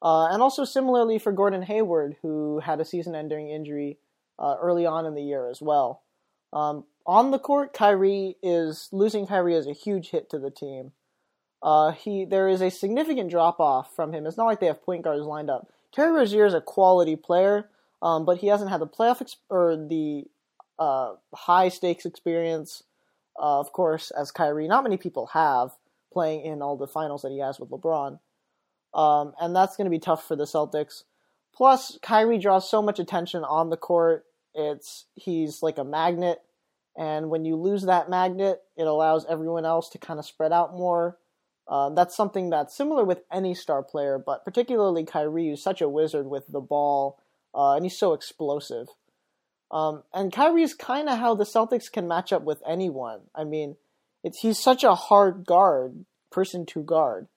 uh, 0.02 0.26
and 0.26 0.42
also 0.42 0.64
similarly 0.64 1.19
for 1.19 1.33
Gordon 1.33 1.62
Hayward, 1.62 2.16
who 2.23 2.61
had 2.61 2.80
a 2.80 2.85
season-ending 2.85 3.50
injury 3.50 3.99
uh, 4.38 4.57
early 4.61 4.87
on 4.87 5.07
in 5.07 5.14
the 5.14 5.23
year 5.23 5.49
as 5.49 5.61
well. 5.61 6.02
Um, 6.52 6.85
on 7.07 7.30
the 7.30 7.38
court, 7.38 7.73
Kyrie 7.73 8.37
is 8.42 8.88
losing 8.92 9.26
Kyrie 9.26 9.54
is 9.54 9.66
a 9.66 9.73
huge 9.73 10.11
hit 10.11 10.30
to 10.30 10.38
the 10.38 10.50
team. 10.50 10.92
Uh, 11.62 11.92
he 11.92 12.25
there 12.25 12.49
is 12.49 12.62
a 12.62 12.71
significant 12.71 13.30
drop 13.30 13.61
off 13.61 13.95
from 13.95 14.14
him. 14.14 14.26
It's 14.26 14.37
not 14.37 14.47
like 14.47 14.61
they 14.61 14.66
have 14.66 14.83
point 14.83 15.02
guards 15.02 15.25
lined 15.25 15.50
up. 15.50 15.69
Terry 15.92 16.12
Rozier 16.12 16.47
is 16.47 16.54
a 16.54 16.61
quality 16.61 17.16
player, 17.16 17.69
um, 18.00 18.25
but 18.25 18.38
he 18.38 18.47
hasn't 18.47 18.71
had 18.71 18.80
the 18.80 18.87
playoff 18.87 19.37
or 19.49 19.76
the 19.76 20.25
uh, 20.78 21.14
high 21.35 21.69
stakes 21.69 22.07
experience, 22.07 22.83
uh, 23.38 23.61
of 23.61 23.73
course, 23.73 24.11
as 24.11 24.30
Kyrie. 24.30 24.69
Not 24.69 24.85
many 24.85 24.97
people 24.97 25.26
have 25.35 25.73
playing 26.12 26.45
in 26.45 26.62
all 26.62 26.76
the 26.76 26.87
finals 26.87 27.23
that 27.23 27.33
he 27.33 27.40
has 27.40 27.61
with 27.61 27.71
LeBron. 27.71 28.19
Um, 28.92 29.35
and 29.40 29.54
that's 29.54 29.76
going 29.76 29.87
to 29.87 29.90
be 29.90 29.99
tough 29.99 30.26
for 30.26 30.37
the 30.37 30.44
Celtics. 30.44 31.04
Plus, 31.54 31.99
Kyrie 32.02 32.38
draws 32.38 32.68
so 32.68 32.82
much 32.82 32.99
attention 32.99 33.44
on 33.44 33.70
the 33.70 33.76
court. 33.76 34.25
It's 34.54 35.06
he's 35.14 35.62
like 35.62 35.78
a 35.78 35.85
magnet, 35.85 36.40
and 36.97 37.30
when 37.30 37.44
you 37.44 37.56
lose 37.56 37.82
that 37.82 38.11
magnet, 38.11 38.62
it 38.76 38.87
allows 38.87 39.26
everyone 39.28 39.64
else 39.64 39.88
to 39.90 39.99
kind 39.99 40.18
of 40.18 40.26
spread 40.26 40.52
out 40.52 40.75
more. 40.75 41.18
Uh, 41.68 41.90
that's 41.90 42.16
something 42.16 42.50
that's 42.50 42.76
similar 42.76 43.04
with 43.04 43.23
any 43.32 43.54
star 43.54 43.82
player, 43.82 44.18
but 44.18 44.44
particularly 44.44 45.04
Kyrie, 45.04 45.50
who's 45.50 45.62
such 45.62 45.80
a 45.80 45.88
wizard 45.88 46.26
with 46.26 46.49
the 46.49 46.61
ball, 46.61 47.20
uh, 47.54 47.75
and 47.75 47.85
he's 47.85 47.97
so 47.97 48.12
explosive. 48.12 48.88
Um, 49.70 50.02
and 50.12 50.32
Kyrie's 50.32 50.75
kind 50.75 51.09
of 51.09 51.18
how 51.18 51.37
the 51.37 51.44
Celtics 51.44 51.92
can 51.92 52.09
match 52.09 52.32
up 52.32 52.42
with 52.42 52.61
anyone. 52.66 53.20
I 53.37 53.44
mean, 53.44 53.76
it's 54.25 54.40
he's 54.40 54.59
such 54.59 54.82
a 54.82 54.97
hard 54.97 55.47
guard, 55.47 56.06
person 56.32 56.66
to 56.66 56.82
guard 56.82 57.28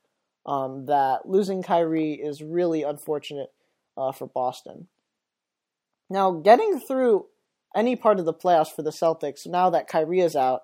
um, 0.45 0.85
that 0.87 1.27
losing 1.27 1.63
Kyrie 1.63 2.13
is 2.13 2.43
really 2.43 2.83
unfortunate 2.83 3.51
uh, 3.97 4.11
for 4.11 4.27
Boston. 4.27 4.87
Now, 6.09 6.31
getting 6.31 6.79
through 6.79 7.27
any 7.75 7.95
part 7.95 8.19
of 8.19 8.25
the 8.25 8.33
playoffs 8.33 8.73
for 8.73 8.81
the 8.81 8.91
Celtics 8.91 9.47
now 9.47 9.69
that 9.71 9.87
Kyrie 9.87 10.19
is 10.19 10.35
out 10.35 10.63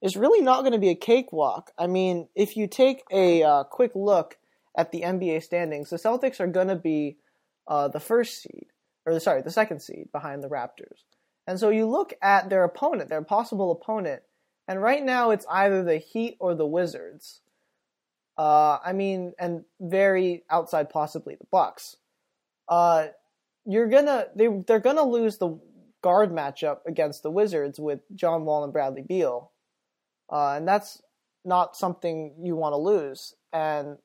is 0.00 0.16
really 0.16 0.42
not 0.42 0.62
going 0.62 0.72
to 0.72 0.78
be 0.78 0.90
a 0.90 0.96
cakewalk. 0.96 1.70
I 1.78 1.86
mean, 1.86 2.28
if 2.34 2.56
you 2.56 2.66
take 2.66 3.04
a 3.12 3.42
uh, 3.42 3.64
quick 3.64 3.92
look 3.94 4.38
at 4.76 4.90
the 4.90 5.02
NBA 5.02 5.42
standings, 5.42 5.90
the 5.90 5.96
Celtics 5.96 6.40
are 6.40 6.48
going 6.48 6.68
to 6.68 6.76
be 6.76 7.18
uh, 7.68 7.88
the 7.88 8.00
first 8.00 8.42
seed, 8.42 8.66
or 9.06 9.18
sorry, 9.20 9.42
the 9.42 9.50
second 9.50 9.80
seed 9.80 10.08
behind 10.10 10.42
the 10.42 10.48
Raptors. 10.48 11.04
And 11.46 11.58
so 11.58 11.70
you 11.70 11.86
look 11.86 12.14
at 12.20 12.50
their 12.50 12.64
opponent, 12.64 13.08
their 13.08 13.22
possible 13.22 13.70
opponent, 13.70 14.22
and 14.66 14.82
right 14.82 15.02
now 15.02 15.30
it's 15.30 15.46
either 15.50 15.84
the 15.84 15.98
Heat 15.98 16.36
or 16.40 16.54
the 16.54 16.66
Wizards. 16.66 17.40
Uh, 18.36 18.78
I 18.84 18.92
mean, 18.92 19.32
and 19.38 19.64
very 19.80 20.44
outside 20.50 20.90
possibly 20.90 21.34
the 21.34 21.46
Bucks. 21.50 21.96
Uh, 22.68 23.08
you're 23.66 23.88
gonna 23.88 24.26
they 24.34 24.48
they're 24.66 24.80
gonna 24.80 25.04
lose 25.04 25.38
the 25.38 25.58
guard 26.02 26.30
matchup 26.32 26.78
against 26.86 27.22
the 27.22 27.30
Wizards 27.30 27.78
with 27.78 28.00
John 28.14 28.44
Wall 28.44 28.64
and 28.64 28.72
Bradley 28.72 29.02
Beal, 29.02 29.52
uh, 30.30 30.54
and 30.54 30.66
that's 30.66 31.02
not 31.44 31.76
something 31.76 32.34
you 32.42 32.56
want 32.56 32.72
to 32.72 32.78
lose. 32.78 33.34
And 33.52 33.98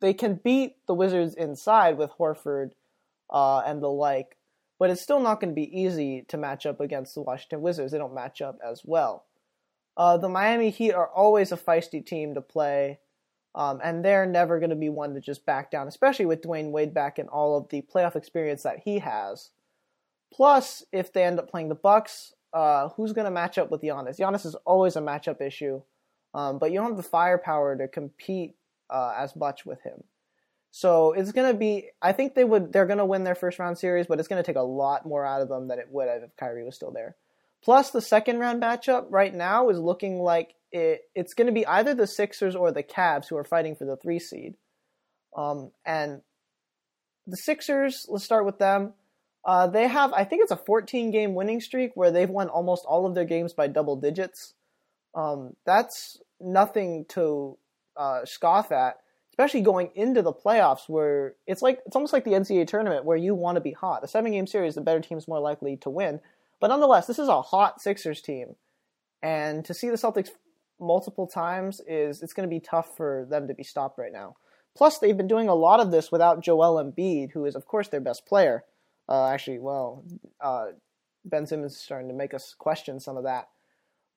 they 0.00 0.12
can 0.12 0.40
beat 0.42 0.76
the 0.86 0.94
Wizards 0.94 1.34
inside 1.34 1.96
with 1.96 2.10
Horford 2.18 2.70
uh, 3.30 3.60
and 3.60 3.82
the 3.82 3.88
like, 3.88 4.36
but 4.78 4.90
it's 4.90 5.02
still 5.02 5.20
not 5.20 5.40
going 5.40 5.54
to 5.54 5.54
be 5.54 5.80
easy 5.80 6.24
to 6.28 6.36
match 6.36 6.66
up 6.66 6.80
against 6.80 7.14
the 7.14 7.22
Washington 7.22 7.62
Wizards. 7.62 7.92
They 7.92 7.98
don't 7.98 8.14
match 8.14 8.42
up 8.42 8.58
as 8.64 8.82
well. 8.84 9.24
Uh, 9.96 10.16
the 10.16 10.28
Miami 10.28 10.70
Heat 10.70 10.92
are 10.92 11.08
always 11.08 11.52
a 11.52 11.56
feisty 11.56 12.04
team 12.04 12.34
to 12.34 12.40
play, 12.40 12.98
um, 13.54 13.80
and 13.82 14.04
they're 14.04 14.26
never 14.26 14.58
going 14.58 14.70
to 14.70 14.76
be 14.76 14.88
one 14.88 15.14
to 15.14 15.20
just 15.20 15.44
back 15.44 15.70
down, 15.70 15.88
especially 15.88 16.26
with 16.26 16.42
Dwyane 16.42 16.70
Wade 16.70 16.94
back 16.94 17.18
and 17.18 17.28
all 17.28 17.56
of 17.56 17.68
the 17.68 17.82
playoff 17.82 18.16
experience 18.16 18.62
that 18.62 18.80
he 18.84 18.98
has. 19.00 19.50
Plus, 20.32 20.82
if 20.92 21.12
they 21.12 21.24
end 21.24 21.38
up 21.38 21.50
playing 21.50 21.68
the 21.68 21.74
Bucks, 21.74 22.32
uh, 22.54 22.88
who's 22.90 23.12
going 23.12 23.26
to 23.26 23.30
match 23.30 23.58
up 23.58 23.70
with 23.70 23.82
Giannis? 23.82 24.18
Giannis 24.18 24.46
is 24.46 24.54
always 24.64 24.96
a 24.96 25.00
matchup 25.00 25.40
issue, 25.40 25.82
um, 26.34 26.58
but 26.58 26.70
you 26.70 26.78
don't 26.78 26.88
have 26.88 26.96
the 26.96 27.02
firepower 27.02 27.76
to 27.76 27.88
compete 27.88 28.54
uh, 28.88 29.14
as 29.18 29.36
much 29.36 29.66
with 29.66 29.82
him. 29.82 30.04
So 30.70 31.12
it's 31.12 31.32
going 31.32 31.52
to 31.52 31.58
be. 31.58 31.90
I 32.00 32.12
think 32.12 32.34
they 32.34 32.44
would. 32.44 32.72
They're 32.72 32.86
going 32.86 32.98
to 32.98 33.04
win 33.04 33.24
their 33.24 33.34
first 33.34 33.58
round 33.58 33.76
series, 33.76 34.06
but 34.06 34.18
it's 34.18 34.28
going 34.28 34.42
to 34.42 34.46
take 34.46 34.56
a 34.56 34.62
lot 34.62 35.04
more 35.04 35.24
out 35.24 35.42
of 35.42 35.48
them 35.48 35.68
than 35.68 35.78
it 35.78 35.88
would 35.90 36.08
have 36.08 36.22
if 36.22 36.34
Kyrie 36.36 36.64
was 36.64 36.74
still 36.74 36.90
there. 36.90 37.14
Plus, 37.62 37.90
the 37.90 38.00
second 38.00 38.38
round 38.38 38.62
matchup 38.62 39.06
right 39.10 39.34
now 39.34 39.68
is 39.68 39.78
looking 39.78 40.18
like 40.18 40.54
it, 40.72 41.02
it's 41.14 41.34
going 41.34 41.46
to 41.46 41.52
be 41.52 41.66
either 41.66 41.94
the 41.94 42.06
Sixers 42.06 42.56
or 42.56 42.72
the 42.72 42.82
Cavs 42.82 43.28
who 43.28 43.36
are 43.36 43.44
fighting 43.44 43.76
for 43.76 43.84
the 43.84 43.96
three 43.96 44.18
seed. 44.18 44.54
Um, 45.36 45.70
and 45.84 46.22
the 47.26 47.36
Sixers, 47.36 48.06
let's 48.08 48.24
start 48.24 48.44
with 48.44 48.58
them. 48.58 48.94
Uh, 49.44 49.66
they 49.66 49.88
have, 49.88 50.12
I 50.12 50.24
think 50.24 50.42
it's 50.42 50.52
a 50.52 50.56
14 50.56 51.10
game 51.10 51.34
winning 51.34 51.60
streak 51.60 51.92
where 51.94 52.10
they've 52.10 52.30
won 52.30 52.48
almost 52.48 52.84
all 52.86 53.06
of 53.06 53.14
their 53.14 53.24
games 53.24 53.52
by 53.52 53.66
double 53.66 53.96
digits. 53.96 54.54
Um, 55.14 55.56
that's 55.66 56.18
nothing 56.40 57.04
to 57.10 57.58
uh, 57.96 58.24
scoff 58.24 58.72
at, 58.72 58.98
especially 59.32 59.60
going 59.60 59.90
into 59.94 60.22
the 60.22 60.32
playoffs 60.32 60.88
where 60.88 61.34
it's 61.46 61.60
like 61.60 61.80
it's 61.86 61.96
almost 61.96 62.12
like 62.12 62.24
the 62.24 62.32
NCAA 62.32 62.66
tournament 62.66 63.04
where 63.04 63.16
you 63.16 63.34
want 63.34 63.56
to 63.56 63.60
be 63.60 63.72
hot. 63.72 64.04
A 64.04 64.08
seven 64.08 64.32
game 64.32 64.46
series, 64.46 64.74
the 64.74 64.80
better 64.80 65.00
team 65.00 65.18
is 65.18 65.28
more 65.28 65.40
likely 65.40 65.76
to 65.78 65.90
win. 65.90 66.20
But 66.60 66.68
nonetheless, 66.68 67.06
this 67.06 67.18
is 67.18 67.28
a 67.28 67.42
hot 67.42 67.80
Sixers 67.80 68.22
team, 68.22 68.54
and 69.22 69.64
to 69.64 69.74
see 69.74 69.90
the 69.90 69.96
Celtics 69.96 70.30
multiple 70.82 71.26
times 71.26 71.80
is 71.86 72.22
it's 72.22 72.32
going 72.32 72.48
to 72.48 72.54
be 72.54 72.60
tough 72.60 72.96
for 72.96 73.26
them 73.30 73.48
to 73.48 73.54
be 73.54 73.62
stopped 73.62 73.98
right 73.98 74.12
now. 74.12 74.36
Plus, 74.76 74.98
they've 74.98 75.16
been 75.16 75.28
doing 75.28 75.48
a 75.48 75.54
lot 75.54 75.80
of 75.80 75.90
this 75.90 76.10
without 76.10 76.42
Joel 76.42 76.82
Embiid, 76.82 77.32
who 77.32 77.44
is 77.44 77.54
of 77.54 77.66
course 77.66 77.88
their 77.88 78.00
best 78.00 78.26
player. 78.26 78.64
Uh, 79.08 79.28
actually, 79.28 79.58
well, 79.58 80.04
uh, 80.40 80.66
Ben 81.24 81.46
Simmons 81.46 81.72
is 81.72 81.80
starting 81.80 82.08
to 82.08 82.14
make 82.14 82.34
us 82.34 82.54
question 82.58 83.00
some 83.00 83.16
of 83.16 83.24
that. 83.24 83.48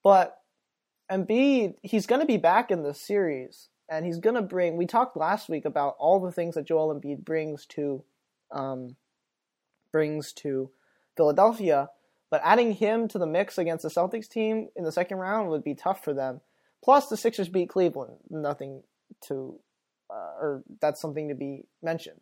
But 0.03 0.38
Embiid, 1.12 1.75
he's 1.81 2.07
going 2.07 2.22
to 2.22 2.27
be 2.27 2.38
back 2.38 2.72
in 2.72 2.84
the 2.84 2.93
series, 2.93 3.69
and 3.89 4.05
he's 4.05 4.19
going 4.19 4.36
to 4.36 4.41
bring. 4.41 4.77
We 4.77 4.86
talked 4.86 5.17
last 5.17 5.50
week 5.50 5.65
about 5.65 5.95
all 6.00 6.19
the 6.19 6.31
things 6.31 6.55
that 6.55 6.65
Joel 6.65 6.93
Embiid 6.93 7.24
brings 7.24 7.65
to 7.67 8.03
um, 8.51 8.95
brings 9.91 10.34
to 10.34 10.72
Philadelphia, 11.15 11.89
but 12.29 12.41
adding 12.43 12.74
him 12.74 13.07
to 13.10 13.17
the 13.17 13.27
mix 13.27 13.57
against 13.57 13.84
the 13.84 13.89
Celtics 13.89 14.29
team 14.29 14.69
in 14.75 14.84
the 14.84 14.91
second 14.91 15.17
round 15.17 15.50
would 15.50 15.63
be 15.63 15.75
tough 15.75 16.03
for 16.03 16.13
them. 16.13 16.41
Plus, 16.85 17.07
the 17.07 17.17
Sixers 17.17 17.49
beat 17.49 17.67
Cleveland. 17.69 18.17
Nothing 18.29 18.83
to, 19.27 19.59
uh, 20.11 20.33
or 20.39 20.63
that's 20.79 21.01
something 21.01 21.29
to 21.29 21.35
be 21.35 21.63
mentioned. 21.81 22.21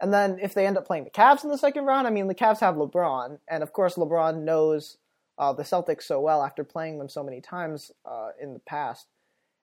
And 0.00 0.10
then 0.10 0.38
if 0.40 0.54
they 0.54 0.66
end 0.66 0.78
up 0.78 0.86
playing 0.86 1.04
the 1.04 1.10
Cavs 1.10 1.44
in 1.44 1.50
the 1.50 1.58
second 1.58 1.84
round, 1.84 2.06
I 2.06 2.10
mean, 2.10 2.26
the 2.26 2.34
Cavs 2.34 2.60
have 2.60 2.76
LeBron, 2.76 3.38
and 3.46 3.62
of 3.62 3.74
course, 3.74 3.96
LeBron 3.96 4.42
knows 4.42 4.96
uh, 5.38 5.52
the 5.52 5.62
Celtics 5.62 6.04
so 6.04 6.18
well 6.18 6.42
after 6.42 6.64
playing 6.64 6.98
them 6.98 7.10
so 7.10 7.22
many 7.22 7.42
times 7.42 7.90
uh, 8.10 8.28
in 8.40 8.54
the 8.54 8.60
past. 8.60 9.06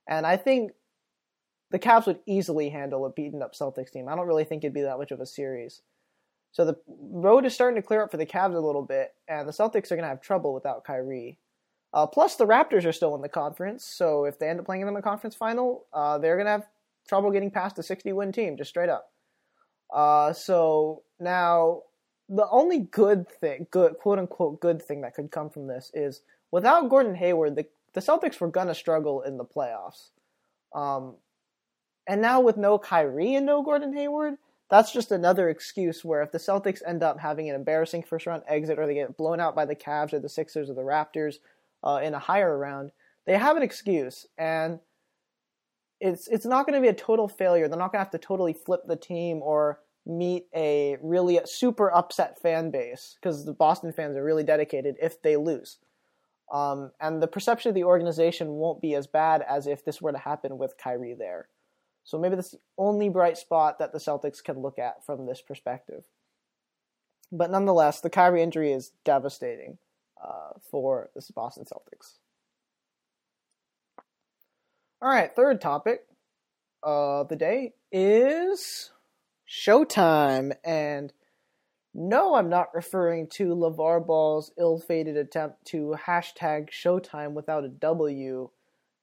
And 0.07 0.27
I 0.27 0.37
think 0.37 0.73
the 1.71 1.79
Cavs 1.79 2.05
would 2.05 2.19
easily 2.27 2.69
handle 2.69 3.07
a 3.07 3.09
beaten 3.09 3.41
up 3.41 3.55
Celtics 3.55 3.91
team. 3.91 4.07
I 4.07 4.15
don't 4.15 4.27
really 4.27 4.43
think 4.43 4.63
it'd 4.63 4.73
be 4.73 4.83
that 4.83 4.99
much 4.99 5.11
of 5.11 5.19
a 5.19 5.25
series. 5.25 5.81
So 6.51 6.63
the 6.63 6.77
road 6.87 7.45
is 7.47 7.55
starting 7.55 7.81
to 7.81 7.85
clear 7.85 8.03
up 8.03 8.11
for 8.11 8.17
the 8.17 8.25
Cavs 8.27 8.55
a 8.55 8.59
little 8.59 8.85
bit, 8.85 9.15
and 9.27 9.47
the 9.47 9.51
Celtics 9.51 9.91
are 9.91 9.95
going 9.95 10.03
to 10.03 10.09
have 10.09 10.21
trouble 10.21 10.53
without 10.53 10.83
Kyrie. 10.83 11.39
Uh, 11.93 12.05
plus, 12.05 12.35
the 12.35 12.45
Raptors 12.45 12.85
are 12.85 12.91
still 12.91 13.15
in 13.15 13.21
the 13.21 13.29
conference, 13.29 13.83
so 13.83 14.25
if 14.25 14.37
they 14.37 14.49
end 14.49 14.59
up 14.59 14.65
playing 14.65 14.81
them 14.81 14.89
in 14.89 14.93
the 14.93 15.01
conference 15.01 15.35
final, 15.35 15.85
uh, 15.93 16.17
they're 16.17 16.35
going 16.35 16.45
to 16.45 16.51
have 16.51 16.67
trouble 17.07 17.31
getting 17.31 17.51
past 17.51 17.79
a 17.79 17.83
60 17.83 18.11
win 18.13 18.31
team, 18.31 18.57
just 18.57 18.69
straight 18.69 18.89
up. 18.89 19.11
Uh, 19.93 20.33
so 20.33 21.03
now, 21.19 21.83
the 22.29 22.47
only 22.49 22.79
good 22.79 23.27
thing, 23.29 23.67
good 23.71 23.97
quote 23.99 24.19
unquote 24.19 24.59
good 24.59 24.81
thing 24.81 25.01
that 25.01 25.15
could 25.15 25.31
come 25.31 25.49
from 25.49 25.67
this 25.67 25.91
is 25.93 26.21
without 26.51 26.89
Gordon 26.89 27.15
Hayward, 27.15 27.55
the, 27.55 27.65
the 27.93 28.01
Celtics 28.01 28.39
were 28.39 28.49
going 28.49 28.67
to 28.67 28.75
struggle 28.75 29.21
in 29.21 29.37
the 29.37 29.45
playoffs. 29.45 30.09
Um, 30.75 31.15
and 32.05 32.21
now 32.21 32.41
with 32.41 32.57
no 32.57 32.77
Kyrie 32.77 33.35
and 33.35 33.45
no 33.45 33.63
Gordon 33.63 33.93
Hayward, 33.93 34.35
that's 34.69 34.91
just 34.91 35.11
another 35.11 35.49
excuse 35.49 36.03
where 36.03 36.21
if 36.21 36.31
the 36.31 36.37
Celtics 36.37 36.81
end 36.85 37.01
up 37.01 37.19
having 37.19 37.49
an 37.49 37.55
embarrassing 37.55 38.03
first 38.03 38.25
round 38.25 38.43
exit 38.47 38.77
or 38.77 38.85
they 38.85 38.93
get 38.93 39.15
blown 39.15 39.39
out 39.39 39.55
by 39.55 39.65
the 39.65 39.75
Cavs 39.75 40.13
or 40.13 40.19
the 40.19 40.27
Sixers 40.27 40.69
or 40.69 40.73
the 40.73 40.81
Raptors 40.81 41.35
uh, 41.83 41.99
in 42.03 42.13
a 42.13 42.19
higher 42.19 42.57
round, 42.57 42.91
they 43.25 43.37
have 43.37 43.57
an 43.57 43.63
excuse 43.63 44.25
and 44.37 44.79
it's 45.99 46.27
it's 46.27 46.45
not 46.45 46.65
going 46.65 46.75
to 46.75 46.81
be 46.81 46.89
a 46.89 46.93
total 46.93 47.27
failure. 47.27 47.67
They're 47.67 47.77
not 47.77 47.91
going 47.91 47.99
to 47.99 48.05
have 48.05 48.11
to 48.11 48.17
totally 48.19 48.53
flip 48.53 48.81
the 48.87 48.95
team 48.95 49.41
or 49.41 49.79
meet 50.05 50.45
a 50.55 50.97
really 51.01 51.39
super 51.45 51.93
upset 51.93 52.39
fan 52.39 52.71
base 52.71 53.17
because 53.19 53.45
the 53.45 53.53
Boston 53.53 53.91
fans 53.91 54.15
are 54.15 54.23
really 54.23 54.43
dedicated 54.43 54.95
if 55.01 55.21
they 55.21 55.35
lose. 55.35 55.79
Um, 56.51 56.91
and 57.01 57.21
the 57.21 57.27
perception 57.27 57.69
of 57.69 57.75
the 57.75 57.83
organization 57.83 58.51
won't 58.51 58.81
be 58.81 58.95
as 58.95 59.05
bad 59.05 59.43
as 59.47 59.67
if 59.67 59.83
this 59.83 60.01
were 60.01 60.13
to 60.13 60.17
happen 60.17 60.57
with 60.57 60.77
Kyrie 60.77 61.15
there. 61.17 61.49
So 62.05 62.17
maybe 62.17 62.35
that's 62.35 62.51
the 62.51 62.59
only 62.77 63.09
bright 63.09 63.37
spot 63.37 63.79
that 63.79 63.91
the 63.91 63.99
Celtics 63.99 64.41
can 64.41 64.61
look 64.61 64.79
at 64.79 65.05
from 65.05 65.25
this 65.25 65.41
perspective. 65.41 66.05
But 67.33 67.51
nonetheless, 67.51 67.99
the 67.99 68.09
Kyrie 68.09 68.41
injury 68.41 68.71
is 68.71 68.93
devastating 69.03 69.77
uh, 70.23 70.51
for 70.71 71.09
the 71.15 71.21
Boston 71.33 71.65
Celtics. 71.65 72.17
All 75.01 75.09
right, 75.09 75.35
third 75.35 75.61
topic 75.61 76.05
of 76.81 77.29
the 77.29 77.35
day 77.35 77.73
is 77.91 78.91
ShoTime. 79.47 80.53
And 80.63 81.13
no, 81.93 82.35
I'm 82.35 82.49
not 82.49 82.73
referring 82.73 83.27
to 83.33 83.55
LaVar 83.55 84.05
Ball's 84.05 84.51
ill 84.57 84.79
fated 84.79 85.17
attempt 85.17 85.65
to 85.67 85.95
hashtag 86.05 86.69
ShoTime 86.69 87.33
without 87.33 87.63
a 87.63 87.69
W 87.69 88.49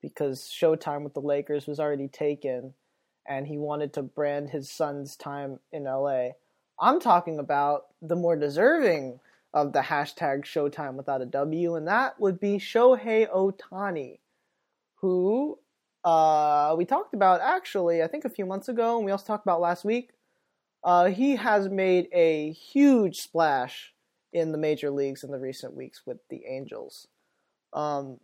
because 0.03 0.43
Showtime 0.43 1.03
with 1.03 1.15
the 1.15 1.21
Lakers 1.21 1.67
was 1.67 1.81
already 1.81 2.09
taken 2.09 2.75
and 3.27 3.47
he 3.47 3.57
wanted 3.57 3.93
to 3.95 4.03
brand 4.03 4.51
his 4.51 4.71
son's 4.71 5.17
time 5.17 5.61
in 5.73 5.85
LA. 5.85 6.31
I'm 6.79 7.01
talking 7.01 7.39
about 7.39 7.85
the 8.03 8.17
more 8.17 8.37
deserving 8.37 9.21
of 9.55 9.73
the 9.73 9.81
hashtag 9.81 10.45
ShoTime 10.45 10.95
without 10.95 11.23
a 11.23 11.27
W, 11.27 11.77
and 11.77 11.87
that 11.87 12.21
would 12.21 12.41
be 12.41 12.59
Shohei 12.59 13.31
Ohtani, 13.31 14.19
who 14.97 15.59
uh, 16.05 16.75
we 16.77 16.85
talked 16.85 17.15
about 17.15 17.41
actually, 17.41 18.03
I 18.03 18.09
think 18.09 18.25
a 18.25 18.31
few 18.31 18.45
months 18.45 18.69
ago, 18.69 18.97
and 18.97 19.07
we 19.07 19.13
also 19.13 19.25
talked 19.25 19.47
about 19.47 19.61
last 19.61 19.85
week. 19.85 20.11
Uh, 20.83 21.07
he 21.07 21.37
has 21.37 21.69
made 21.69 22.09
a 22.13 22.51
huge 22.53 23.21
splash 23.21 23.95
in 24.33 24.51
the 24.51 24.59
major 24.59 24.91
leagues 24.91 25.23
in 25.23 25.31
the 25.31 25.39
recent 25.39 25.75
weeks 25.75 26.03
with 26.05 26.19
the 26.29 26.43
Angels. 26.47 27.07
Um, 27.73 28.19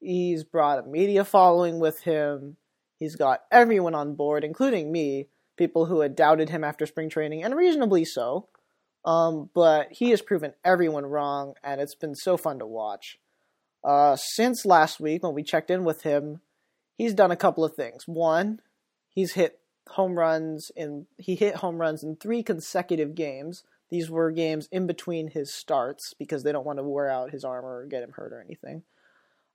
he's 0.00 0.42
brought 0.42 0.80
a 0.80 0.88
media 0.88 1.24
following 1.24 1.78
with 1.78 2.00
him. 2.00 2.56
He's 2.98 3.14
got 3.14 3.42
everyone 3.52 3.94
on 3.94 4.14
board, 4.14 4.42
including 4.42 4.90
me, 4.90 5.28
people 5.58 5.86
who 5.86 6.00
had 6.00 6.16
doubted 6.16 6.48
him 6.48 6.64
after 6.64 6.86
spring 6.86 7.10
training, 7.10 7.44
and 7.44 7.54
reasonably 7.54 8.06
so. 8.06 8.48
Um, 9.04 9.50
but 9.54 9.88
he 9.90 10.10
has 10.10 10.22
proven 10.22 10.54
everyone 10.64 11.06
wrong, 11.06 11.54
and 11.62 11.80
it's 11.80 11.94
been 11.94 12.14
so 12.14 12.36
fun 12.36 12.58
to 12.60 12.66
watch. 12.66 13.18
Uh, 13.82 14.16
since 14.16 14.64
last 14.64 15.00
week, 15.00 15.22
when 15.22 15.34
we 15.34 15.42
checked 15.42 15.70
in 15.70 15.84
with 15.84 16.02
him, 16.02 16.40
he's 16.96 17.14
done 17.14 17.32
a 17.32 17.36
couple 17.36 17.64
of 17.64 17.74
things. 17.74 18.04
One, 18.06 18.60
he's 19.08 19.32
hit 19.32 19.58
home 19.88 20.16
runs 20.16 20.70
in 20.76 21.06
he 21.18 21.34
hit 21.34 21.56
home 21.56 21.78
runs 21.80 22.04
in 22.04 22.16
three 22.16 22.42
consecutive 22.42 23.14
games. 23.14 23.64
These 23.90 24.08
were 24.08 24.30
games 24.30 24.68
in 24.70 24.86
between 24.86 25.28
his 25.28 25.52
starts 25.52 26.14
because 26.18 26.44
they 26.44 26.52
don't 26.52 26.64
want 26.64 26.78
to 26.78 26.84
wear 26.84 27.10
out 27.10 27.32
his 27.32 27.44
arm 27.44 27.64
or 27.64 27.86
get 27.86 28.02
him 28.02 28.12
hurt 28.12 28.32
or 28.32 28.40
anything. 28.40 28.84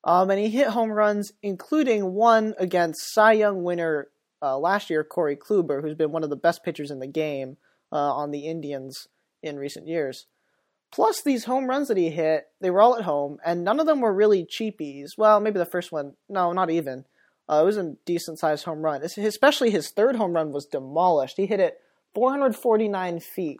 Um, 0.03 0.29
and 0.29 0.39
he 0.39 0.49
hit 0.49 0.67
home 0.67 0.91
runs, 0.91 1.31
including 1.41 2.13
one 2.13 2.53
against 2.59 3.13
Cy 3.13 3.33
Young 3.33 3.63
winner 3.63 4.09
uh, 4.41 4.57
last 4.57 4.89
year, 4.89 5.03
Corey 5.03 5.35
Kluber, 5.35 5.81
who's 5.81 5.95
been 5.95 6.11
one 6.11 6.23
of 6.23 6.29
the 6.29 6.35
best 6.35 6.63
pitchers 6.63 6.91
in 6.91 6.99
the 6.99 7.07
game 7.07 7.57
uh, 7.91 8.13
on 8.13 8.31
the 8.31 8.45
Indians 8.45 9.07
in 9.47 9.57
recent 9.57 9.87
years. 9.87 10.27
Plus, 10.91 11.21
these 11.21 11.45
home 11.45 11.67
runs 11.67 11.89
that 11.89 11.97
he 11.97 12.09
hit, 12.09 12.45
they 12.61 12.69
were 12.69 12.81
all 12.81 12.95
at 12.95 13.03
home, 13.03 13.37
and 13.45 13.63
none 13.63 13.79
of 13.79 13.85
them 13.85 13.99
were 13.99 14.13
really 14.13 14.45
cheapies. 14.45 15.17
Well, 15.17 15.39
maybe 15.39 15.59
the 15.59 15.65
first 15.65 15.91
one, 15.91 16.13
no, 16.29 16.53
not 16.53 16.69
even. 16.69 17.05
Uh, 17.49 17.59
it 17.61 17.65
was 17.65 17.77
a 17.77 17.95
decent 18.05 18.39
sized 18.39 18.65
home 18.65 18.81
run. 18.81 19.01
Especially 19.01 19.69
his 19.69 19.89
third 19.89 20.15
home 20.15 20.33
run 20.33 20.51
was 20.51 20.65
demolished. 20.65 21.37
He 21.37 21.45
hit 21.45 21.59
it 21.59 21.77
449 22.13 23.19
feet, 23.19 23.59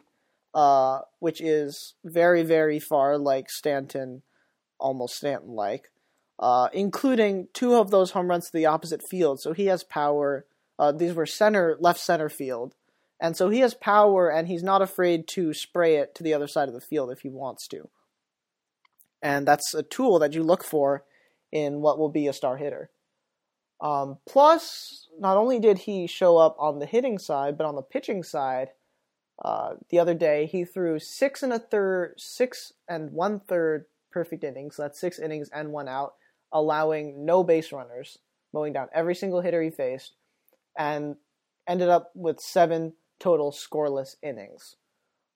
uh, 0.54 1.00
which 1.18 1.40
is 1.40 1.94
very, 2.04 2.42
very 2.42 2.78
far, 2.78 3.18
like 3.18 3.50
Stanton, 3.50 4.22
almost 4.78 5.16
Stanton 5.16 5.52
like 5.52 5.90
uh, 6.38 6.68
including 6.72 7.48
two 7.52 7.74
of 7.74 7.90
those 7.90 8.12
home 8.12 8.28
runs 8.28 8.46
to 8.46 8.56
the 8.56 8.66
opposite 8.66 9.02
field. 9.02 9.40
So 9.40 9.52
he 9.52 9.66
has 9.66 9.82
power. 9.84 10.46
Uh, 10.78 10.92
these 10.92 11.14
were 11.14 11.26
center, 11.26 11.76
left 11.80 12.00
center 12.00 12.28
field. 12.28 12.74
And 13.20 13.36
so 13.36 13.48
he 13.48 13.60
has 13.60 13.74
power 13.74 14.30
and 14.30 14.46
he's 14.46 14.62
not 14.62 14.82
afraid 14.82 15.26
to 15.28 15.52
spray 15.52 15.96
it 15.96 16.14
to 16.14 16.22
the 16.22 16.34
other 16.34 16.46
side 16.46 16.68
of 16.68 16.74
the 16.74 16.80
field 16.80 17.10
if 17.10 17.20
he 17.20 17.28
wants 17.28 17.66
to. 17.68 17.88
And 19.20 19.46
that's 19.46 19.74
a 19.74 19.82
tool 19.82 20.18
that 20.20 20.34
you 20.34 20.42
look 20.44 20.62
for 20.62 21.04
in 21.50 21.80
what 21.80 21.98
will 21.98 22.10
be 22.10 22.28
a 22.28 22.32
star 22.32 22.56
hitter. 22.56 22.90
Um, 23.80 24.18
plus, 24.28 25.08
not 25.18 25.36
only 25.36 25.58
did 25.58 25.78
he 25.78 26.06
show 26.06 26.36
up 26.36 26.56
on 26.58 26.78
the 26.78 26.86
hitting 26.86 27.18
side, 27.18 27.56
but 27.56 27.66
on 27.66 27.74
the 27.74 27.82
pitching 27.82 28.22
side, 28.22 28.68
uh, 29.44 29.74
the 29.90 29.98
other 29.98 30.14
day 30.14 30.46
he 30.46 30.64
threw 30.64 30.98
six 30.98 31.42
and 31.42 31.52
a 31.52 31.58
third, 31.58 32.14
six 32.16 32.72
and 32.88 33.12
one 33.12 33.40
third 33.40 33.86
perfect 34.10 34.42
innings. 34.42 34.76
So 34.76 34.82
that's 34.82 35.00
six 35.00 35.18
innings 35.18 35.48
and 35.52 35.70
one 35.70 35.88
out, 35.88 36.14
allowing 36.52 37.24
no 37.24 37.44
base 37.44 37.72
runners, 37.72 38.18
mowing 38.52 38.72
down 38.72 38.88
every 38.92 39.14
single 39.14 39.40
hitter 39.40 39.62
he 39.62 39.70
faced, 39.70 40.14
and 40.76 41.16
ended 41.68 41.88
up 41.88 42.10
with 42.14 42.40
seven 42.40 42.94
total 43.18 43.52
scoreless 43.52 44.16
innings. 44.22 44.76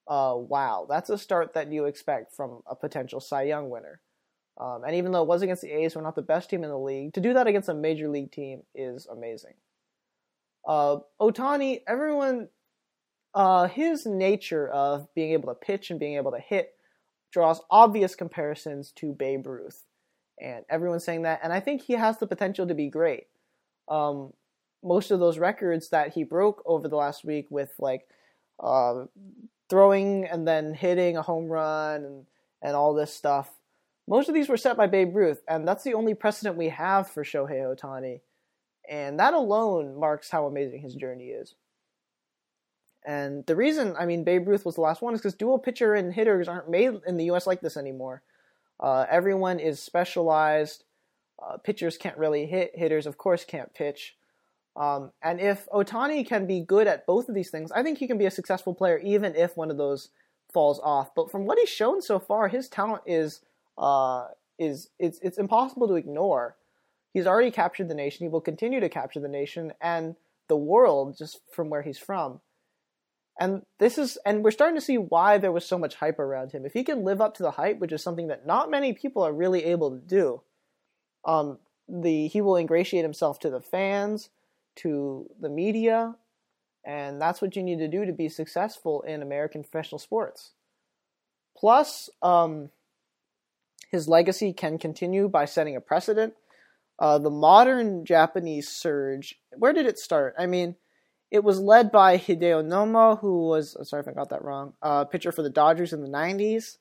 Uh, 0.09 0.35
wow, 0.37 0.87
that's 0.89 1.11
a 1.11 1.19
start 1.19 1.55
that 1.55 1.73
you 1.73 1.85
expect 1.85 2.35
from 2.35 2.61
a 2.67 2.75
potential 2.75 3.21
Cy 3.21 3.43
Young 3.43 3.71
winner. 3.71 4.01
Um, 4.61 4.83
and 4.85 4.97
even 4.97 5.13
though 5.13 5.23
it 5.23 5.29
was 5.29 5.43
against 5.43 5.63
the 5.63 5.71
A's, 5.71 5.97
we're 5.97 6.03
not 6.03 6.15
the 6.15 6.23
best 6.23 6.51
team 6.51 6.65
in 6.65 6.71
the 6.71 6.79
league, 6.79 7.15
to 7.15 7.21
do 7.21 7.35
that 7.35 7.47
against 7.47 7.69
a 7.69 7.75
major 7.75 8.09
league 8.09 8.33
team 8.33 8.63
is 8.75 9.07
amazing. 9.07 9.55
Uh, 10.67 10.99
Ohtani, 11.21 11.81
everyone, 11.89 12.49
uh, 13.35 13.67
his 13.69 14.05
nature 14.05 14.69
of 14.69 15.09
being 15.15 15.33
able 15.33 15.49
to 15.49 15.55
pitch 15.55 15.91
and 15.91 15.99
being 15.99 16.17
able 16.17 16.33
to 16.33 16.39
hit 16.39 16.75
draws 17.33 17.61
obvious 17.71 18.15
comparisons 18.15 18.93
to 18.97 19.13
Babe 19.13 19.47
Ruth. 19.47 19.85
And 20.41 20.65
everyone's 20.69 21.05
saying 21.05 21.23
that, 21.23 21.41
and 21.43 21.53
I 21.53 21.61
think 21.61 21.83
he 21.83 21.95
has 21.95 22.19
the 22.19 22.27
potential 22.27 22.67
to 22.67 22.75
be 22.75 22.91
great. 22.91 23.25
Um, 23.89 24.33
most 24.83 25.11
of 25.11 25.21
those 25.21 25.39
records 25.39 25.91
that 25.91 26.13
he 26.13 26.25
broke 26.25 26.63
over 26.67 26.89
the 26.89 26.97
last 26.97 27.25
week 27.25 27.47
with 27.51 27.73
like 27.79 28.07
uh, 28.61 29.05
throwing 29.69 30.27
and 30.27 30.47
then 30.47 30.75
hitting 30.75 31.17
a 31.17 31.23
home 31.23 31.47
run 31.47 32.05
and, 32.05 32.27
and 32.61 32.77
all 32.77 32.95
this 32.95 33.15
stuff. 33.15 33.51
Most 34.09 34.29
of 34.29 34.35
these 34.35 34.49
were 34.49 34.57
set 34.57 34.77
by 34.77 34.89
Babe 34.89 35.15
Ruth, 35.15 35.43
and 35.49 35.67
that's 35.67 35.85
the 35.85 35.95
only 35.95 36.15
precedent 36.15 36.57
we 36.57 36.71
have 36.71 37.09
for 37.09 37.23
Shohei 37.23 37.63
Ohtani. 37.63 38.21
And 38.89 39.21
that 39.21 39.33
alone 39.33 39.99
marks 39.99 40.29
how 40.29 40.47
amazing 40.47 40.83
his 40.83 40.95
journey 40.95 41.29
is. 41.29 41.55
And 43.05 43.45
the 43.47 43.57
reason, 43.57 43.95
I 43.99 44.07
mean, 44.07 44.25
Babe 44.25 44.47
Ruth 44.47 44.65
was 44.65 44.75
the 44.75 44.81
last 44.81 45.03
one 45.03 45.15
is 45.15 45.21
because 45.21 45.35
dual 45.35 45.59
pitcher 45.59 45.95
and 45.95 46.13
hitters 46.13 46.49
aren't 46.49 46.71
made 46.71 47.01
in 47.07 47.17
the 47.17 47.25
U.S. 47.27 47.47
like 47.47 47.61
this 47.61 47.77
anymore. 47.77 48.23
Uh, 48.79 49.07
everyone 49.09 49.61
is 49.61 49.81
specialized. 49.81 50.85
Uh, 51.43 51.57
pitchers 51.57 51.97
can't 51.97 52.19
really 52.19 52.47
hit. 52.47 52.73
Hitters, 52.75 53.07
of 53.07 53.19
course, 53.19 53.45
can't 53.45 53.75
pitch. 53.75 54.17
Um, 54.75 55.13
and 55.23 55.41
if 55.41 55.69
Ohtani 55.71 56.27
can 56.27 56.47
be 56.47 56.61
good 56.61 56.87
at 56.87 57.07
both 57.07 57.29
of 57.29 57.35
these 57.35 57.51
things, 57.51 57.71
I 57.73 57.83
think 57.83 57.99
he 57.99 58.07
can 58.07 58.19
be 58.19 58.27
a 58.27 58.31
successful 58.31 58.75
player 58.75 58.99
even 58.99 59.37
if 59.37 59.57
one 59.57 59.71
of 59.71 59.77
those 59.77 60.09
falls 60.53 60.81
off. 60.83 61.15
But 61.15 61.31
from 61.31 61.45
what 61.45 61.59
he's 61.59 61.69
shown 61.69 62.01
so 62.01 62.19
far, 62.19 62.49
his 62.49 62.69
talent 62.69 63.03
is 63.07 63.41
uh, 63.77 64.29
is 64.59 64.89
it's 64.99 65.19
it's 65.21 65.39
impossible 65.39 65.89
to 65.89 65.95
ignore. 65.95 66.57
He's 67.13 67.27
already 67.27 67.51
captured 67.51 67.89
the 67.89 67.95
nation. 67.95 68.25
He 68.25 68.31
will 68.31 68.41
continue 68.41 68.81
to 68.81 68.89
capture 68.89 69.21
the 69.21 69.29
nation 69.29 69.73
and 69.81 70.17
the 70.49 70.57
world 70.57 71.17
just 71.19 71.41
from 71.53 71.69
where 71.69 71.83
he's 71.83 71.99
from. 71.99 72.41
And 73.39 73.63
this 73.79 73.99
is 73.99 74.17
and 74.25 74.43
we're 74.43 74.51
starting 74.51 74.77
to 74.77 74.85
see 74.85 74.97
why 74.97 75.37
there 75.37 75.53
was 75.53 75.67
so 75.67 75.79
much 75.79 75.97
hype 75.97 76.19
around 76.19 76.53
him. 76.53 76.65
If 76.65 76.73
he 76.73 76.85
can 76.85 77.05
live 77.05 77.21
up 77.21 77.35
to 77.37 77.43
the 77.43 77.53
hype, 77.53 77.79
which 77.79 77.93
is 77.93 78.03
something 78.03 78.29
that 78.29 78.47
not 78.47 78.71
many 78.71 78.95
people 78.95 79.23
are 79.23 79.33
really 79.33 79.65
able 79.65 79.91
to 79.91 79.99
do, 79.99 80.43
um, 81.27 81.59
the 81.89 82.29
he 82.29 82.41
will 82.41 82.57
ingratiate 82.57 83.05
himself 83.05 83.39
to 83.41 83.51
the 83.51 83.61
fans 83.61 84.31
to 84.77 85.29
the 85.41 85.49
media, 85.49 86.15
and 86.85 87.21
that's 87.21 87.41
what 87.41 87.57
you 87.57 87.63
need 87.63 87.79
to 87.79 87.89
do 87.89 88.05
to 88.05 88.13
be 88.13 88.29
successful 88.29 89.03
in 89.03 89.23
American 89.23 89.63
professional 89.63 89.99
sports. 89.99 90.53
Plus, 91.57 92.11
um, 92.23 92.71
his 93.91 94.09
legacy 94.09 94.53
can 94.53 94.79
continue 94.79 95.29
by 95.29 95.45
setting 95.45 95.77
a 95.77 95.81
precedent. 95.81 96.35
Uh, 96.99 97.19
the 97.19 97.31
modern 97.31 98.05
Japanese 98.05 98.69
surge, 98.69 99.39
where 99.57 99.73
did 99.73 99.87
it 99.87 99.99
start? 99.99 100.35
I 100.39 100.47
mean, 100.47 100.77
it 101.31 101.45
was 101.45 101.61
led 101.61 101.91
by 101.91 102.19
Hideo 102.19 102.65
Nomo, 102.65 103.19
who 103.21 103.47
was, 103.47 103.77
sorry 103.89 104.03
if 104.03 104.09
I 104.09 104.13
got 104.13 104.31
that 104.31 104.45
wrong, 104.45 104.75
uh, 104.83 105.05
pitcher 105.05 105.33
for 105.33 105.43
the 105.43 105.51
Dodgers 105.51 105.93
in 105.93 106.03
the 106.03 106.09
90s. 106.09 106.79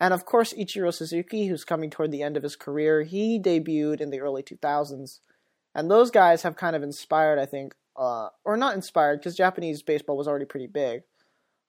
And 0.00 0.12
of 0.12 0.26
course, 0.26 0.52
Ichiro 0.52 0.92
Suzuki, 0.92 1.46
who's 1.46 1.64
coming 1.64 1.90
toward 1.90 2.10
the 2.10 2.22
end 2.22 2.36
of 2.36 2.42
his 2.42 2.56
career, 2.56 3.02
he 3.02 3.38
debuted 3.40 4.00
in 4.00 4.10
the 4.10 4.20
early 4.20 4.42
2000s 4.42 5.20
and 5.74 5.90
those 5.90 6.10
guys 6.10 6.42
have 6.42 6.56
kind 6.56 6.76
of 6.76 6.82
inspired, 6.82 7.38
I 7.38 7.46
think, 7.46 7.74
uh, 7.96 8.28
or 8.44 8.56
not 8.56 8.74
inspired 8.74 9.18
because 9.18 9.36
Japanese 9.36 9.82
baseball 9.82 10.16
was 10.16 10.28
already 10.28 10.44
pretty 10.44 10.66
big, 10.66 11.02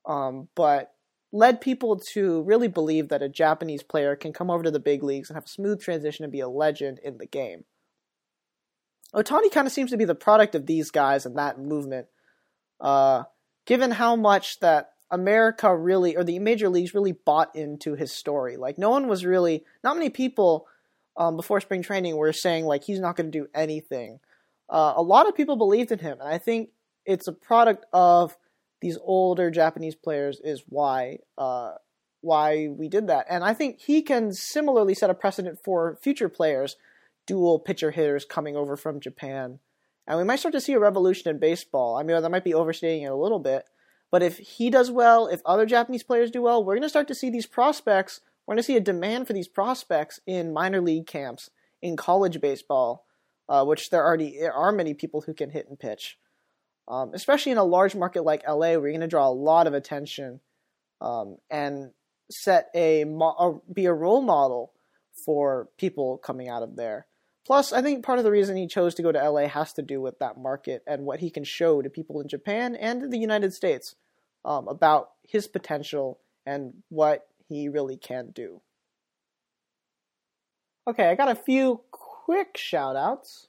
um, 0.05 0.47
but 0.55 0.93
led 1.31 1.59
people 1.59 1.99
to 2.13 2.43
really 2.43 2.67
believe 2.67 3.09
that 3.09 3.21
a 3.21 3.29
Japanese 3.29 3.83
player 3.83 4.15
can 4.15 4.31
come 4.31 4.49
over 4.49 4.63
to 4.63 4.71
the 4.71 4.79
big 4.79 5.03
leagues 5.03 5.29
and 5.29 5.35
have 5.35 5.45
a 5.45 5.49
smooth 5.49 5.81
transition 5.81 6.23
and 6.23 6.31
be 6.31 6.39
a 6.39 6.47
legend 6.47 6.99
in 7.03 7.17
the 7.17 7.25
game. 7.25 7.65
Ohtani 9.13 9.51
kind 9.51 9.67
of 9.67 9.73
seems 9.73 9.91
to 9.91 9.97
be 9.97 10.05
the 10.05 10.15
product 10.15 10.55
of 10.55 10.65
these 10.65 10.91
guys 10.91 11.25
and 11.25 11.37
that 11.37 11.59
movement, 11.59 12.07
uh, 12.79 13.23
given 13.65 13.91
how 13.91 14.15
much 14.15 14.59
that 14.59 14.91
America 15.11 15.75
really, 15.75 16.17
or 16.17 16.23
the 16.23 16.39
major 16.39 16.69
leagues 16.69 16.93
really 16.93 17.13
bought 17.13 17.55
into 17.55 17.95
his 17.95 18.11
story. 18.11 18.57
Like, 18.57 18.77
no 18.77 18.89
one 18.89 19.07
was 19.07 19.25
really, 19.25 19.63
not 19.83 19.95
many 19.95 20.09
people 20.09 20.67
um, 21.17 21.35
before 21.35 21.61
spring 21.61 21.81
training 21.81 22.13
we 22.13 22.19
were 22.19 22.33
saying 22.33 22.65
like 22.65 22.83
he's 22.83 22.99
not 22.99 23.15
going 23.15 23.31
to 23.31 23.39
do 23.39 23.47
anything. 23.53 24.19
Uh, 24.69 24.93
a 24.95 25.01
lot 25.01 25.27
of 25.27 25.35
people 25.35 25.55
believed 25.55 25.91
in 25.91 25.99
him, 25.99 26.17
and 26.19 26.29
I 26.29 26.37
think 26.37 26.69
it's 27.05 27.27
a 27.27 27.33
product 27.33 27.85
of 27.93 28.35
these 28.81 28.97
older 29.01 29.51
Japanese 29.51 29.95
players 29.95 30.39
is 30.43 30.63
why 30.67 31.19
uh, 31.37 31.73
why 32.21 32.67
we 32.67 32.89
did 32.89 33.07
that. 33.07 33.27
And 33.29 33.43
I 33.43 33.53
think 33.53 33.79
he 33.79 34.01
can 34.01 34.33
similarly 34.33 34.95
set 34.95 35.09
a 35.09 35.13
precedent 35.13 35.59
for 35.63 35.97
future 36.01 36.29
players, 36.29 36.75
dual 37.27 37.59
pitcher 37.59 37.91
hitters 37.91 38.25
coming 38.25 38.55
over 38.55 38.75
from 38.75 38.99
Japan. 38.99 39.59
And 40.07 40.17
we 40.17 40.23
might 40.23 40.39
start 40.39 40.53
to 40.53 40.61
see 40.61 40.73
a 40.73 40.79
revolution 40.79 41.29
in 41.29 41.39
baseball. 41.39 41.97
I 41.97 42.03
mean, 42.03 42.19
that 42.19 42.29
might 42.29 42.43
be 42.43 42.53
overstating 42.53 43.03
it 43.03 43.11
a 43.11 43.15
little 43.15 43.39
bit. 43.39 43.65
But 44.11 44.23
if 44.23 44.37
he 44.37 44.69
does 44.69 44.91
well, 44.91 45.27
if 45.27 45.41
other 45.45 45.65
Japanese 45.65 46.03
players 46.03 46.31
do 46.31 46.41
well, 46.41 46.63
we're 46.63 46.75
going 46.75 46.83
to 46.83 46.89
start 46.89 47.07
to 47.07 47.15
see 47.15 47.29
these 47.29 47.47
prospects 47.47 48.21
we're 48.45 48.53
going 48.53 48.61
to 48.61 48.63
see 48.63 48.77
a 48.77 48.81
demand 48.81 49.27
for 49.27 49.33
these 49.33 49.47
prospects 49.47 50.19
in 50.25 50.53
minor 50.53 50.81
league 50.81 51.07
camps, 51.07 51.49
in 51.81 51.95
college 51.95 52.39
baseball, 52.41 53.05
uh, 53.49 53.63
which 53.63 53.89
there 53.89 54.03
already 54.03 54.41
are 54.43 54.71
many 54.71 54.93
people 54.93 55.21
who 55.21 55.33
can 55.33 55.49
hit 55.49 55.67
and 55.69 55.79
pitch. 55.79 56.17
Um, 56.87 57.11
especially 57.15 57.51
in 57.51 57.57
a 57.57 57.63
large 57.63 57.95
market 57.95 58.23
like 58.23 58.47
LA, 58.47 58.73
where 58.73 58.87
you're 58.87 58.91
going 58.91 59.01
to 59.01 59.07
draw 59.07 59.27
a 59.27 59.31
lot 59.31 59.65
of 59.65 59.73
attention 59.73 60.39
um, 61.01 61.37
and 61.49 61.91
set 62.29 62.69
a, 62.75 63.01
a 63.01 63.53
be 63.73 63.85
a 63.85 63.93
role 63.93 64.21
model 64.21 64.71
for 65.25 65.69
people 65.77 66.19
coming 66.19 66.47
out 66.47 66.61
of 66.61 66.75
there. 66.75 67.07
Plus, 67.45 67.71
I 67.71 67.81
think 67.81 68.03
part 68.03 68.17
of 68.17 68.25
the 68.25 68.31
reason 68.31 68.57
he 68.57 68.67
chose 68.67 68.95
to 68.95 69.03
go 69.03 69.11
to 69.11 69.29
LA 69.29 69.47
has 69.47 69.73
to 69.73 69.81
do 69.81 70.01
with 70.01 70.19
that 70.19 70.37
market 70.37 70.83
and 70.87 71.05
what 71.05 71.19
he 71.19 71.29
can 71.29 71.43
show 71.43 71.81
to 71.81 71.89
people 71.89 72.21
in 72.21 72.27
Japan 72.27 72.75
and 72.75 73.11
the 73.11 73.19
United 73.19 73.53
States 73.53 73.95
um, 74.43 74.67
about 74.67 75.11
his 75.23 75.47
potential 75.47 76.19
and 76.45 76.73
what 76.89 77.27
he 77.47 77.69
really 77.69 77.97
can 77.97 78.31
do. 78.31 78.61
Okay, 80.87 81.09
I 81.09 81.15
got 81.15 81.31
a 81.31 81.35
few 81.35 81.81
quick 81.91 82.57
shout 82.57 82.95
outs. 82.95 83.47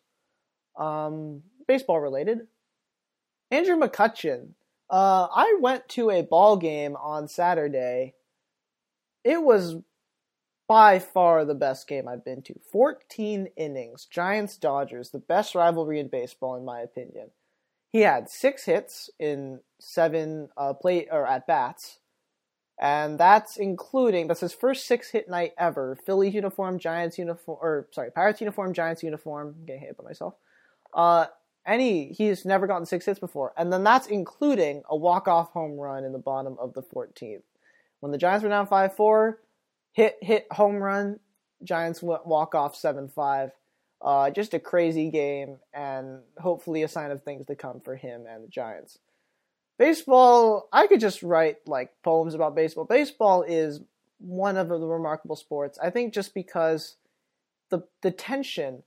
Um, 0.79 1.43
baseball 1.67 2.01
related. 2.01 2.47
Andrew 3.51 3.77
McCutchen. 3.77 4.51
Uh, 4.89 5.29
I 5.35 5.59
went 5.61 5.89
to 5.91 6.11
a 6.11 6.23
ball 6.23 6.57
game 6.57 6.97
on 6.97 7.29
Saturday. 7.29 8.15
It 9.25 9.43
was 9.43 9.77
by 10.69 10.99
far 10.99 11.45
the 11.45 11.55
best 11.55 11.89
game 11.89 12.09
I've 12.09 12.25
been 12.25 12.43
to. 12.43 12.55
14 12.73 13.49
innings, 13.57 14.07
Giants 14.07 14.57
Dodgers, 14.57 15.11
the 15.11 15.19
best 15.19 15.55
rivalry 15.55 16.01
in 16.01 16.09
baseball, 16.09 16.57
in 16.57 16.65
my 16.65 16.81
opinion. 16.81 17.31
He 17.93 18.01
had 18.01 18.29
six 18.29 18.65
hits 18.65 19.11
in 19.19 19.61
seven 19.81 20.49
uh, 20.57 20.75
play 20.75 21.09
or 21.11 21.27
at 21.27 21.47
bats, 21.47 21.99
and 22.79 23.19
that's 23.19 23.57
including 23.57 24.27
that's 24.27 24.41
his 24.41 24.53
first 24.53 24.87
six 24.87 25.11
hit 25.11 25.29
night 25.29 25.53
ever. 25.59 25.97
Phillies 26.05 26.35
uniform, 26.35 26.79
Giants 26.79 27.19
uniform, 27.19 27.59
or 27.61 27.89
sorry, 27.93 28.11
Pirates 28.11 28.41
uniform, 28.41 28.75
Giants 28.75 29.03
uniform. 29.03 29.55
I'm 29.59 29.67
getting 29.67 29.83
hit 29.83 29.97
by 29.97 30.05
myself. 30.05 30.35
Uh, 30.93 31.27
any 31.65 32.12
he's 32.12 32.45
never 32.45 32.67
gotten 32.67 32.87
six 32.87 33.07
hits 33.07 33.19
before, 33.19 33.53
and 33.57 33.73
then 33.73 33.83
that's 33.83 34.07
including 34.07 34.83
a 34.89 34.97
walk 34.97 35.27
off 35.27 35.51
home 35.53 35.79
run 35.79 36.05
in 36.05 36.12
the 36.12 36.19
bottom 36.19 36.57
of 36.61 36.75
the 36.75 36.83
14th. 36.83 37.43
When 38.01 38.12
the 38.12 38.19
Giants 38.19 38.45
were 38.45 38.51
down 38.51 38.67
five 38.67 38.95
four, 38.95 39.41
hit 39.93 40.17
hit 40.21 40.47
home 40.51 40.77
run. 40.77 41.19
Giants 41.65 42.03
walk 42.03 42.55
off 42.55 42.77
seven 42.77 43.09
five. 43.09 43.53
Uh, 44.03 44.29
just 44.29 44.53
a 44.53 44.59
crazy 44.59 45.11
game, 45.11 45.57
and 45.73 46.21
hopefully 46.39 46.83
a 46.83 46.89
sign 46.89 47.11
of 47.11 47.23
things 47.23 47.47
to 47.47 47.57
come 47.57 47.81
for 47.81 47.97
him 47.97 48.27
and 48.29 48.45
the 48.45 48.49
Giants 48.49 48.99
baseball, 49.79 50.69
I 50.73 50.87
could 50.87 51.01
just 51.01 51.23
write 51.23 51.59
like 51.67 51.91
poems 52.03 52.35
about 52.35 52.55
baseball. 52.55 52.85
Baseball 52.85 53.43
is 53.43 53.81
one 54.19 54.57
of 54.57 54.69
the 54.69 54.79
remarkable 54.79 55.37
sports. 55.37 55.79
I 55.83 55.91
think 55.91 56.15
just 56.15 56.35
because 56.35 56.97
the 57.71 57.83
the 58.03 58.11
tension, 58.11 58.83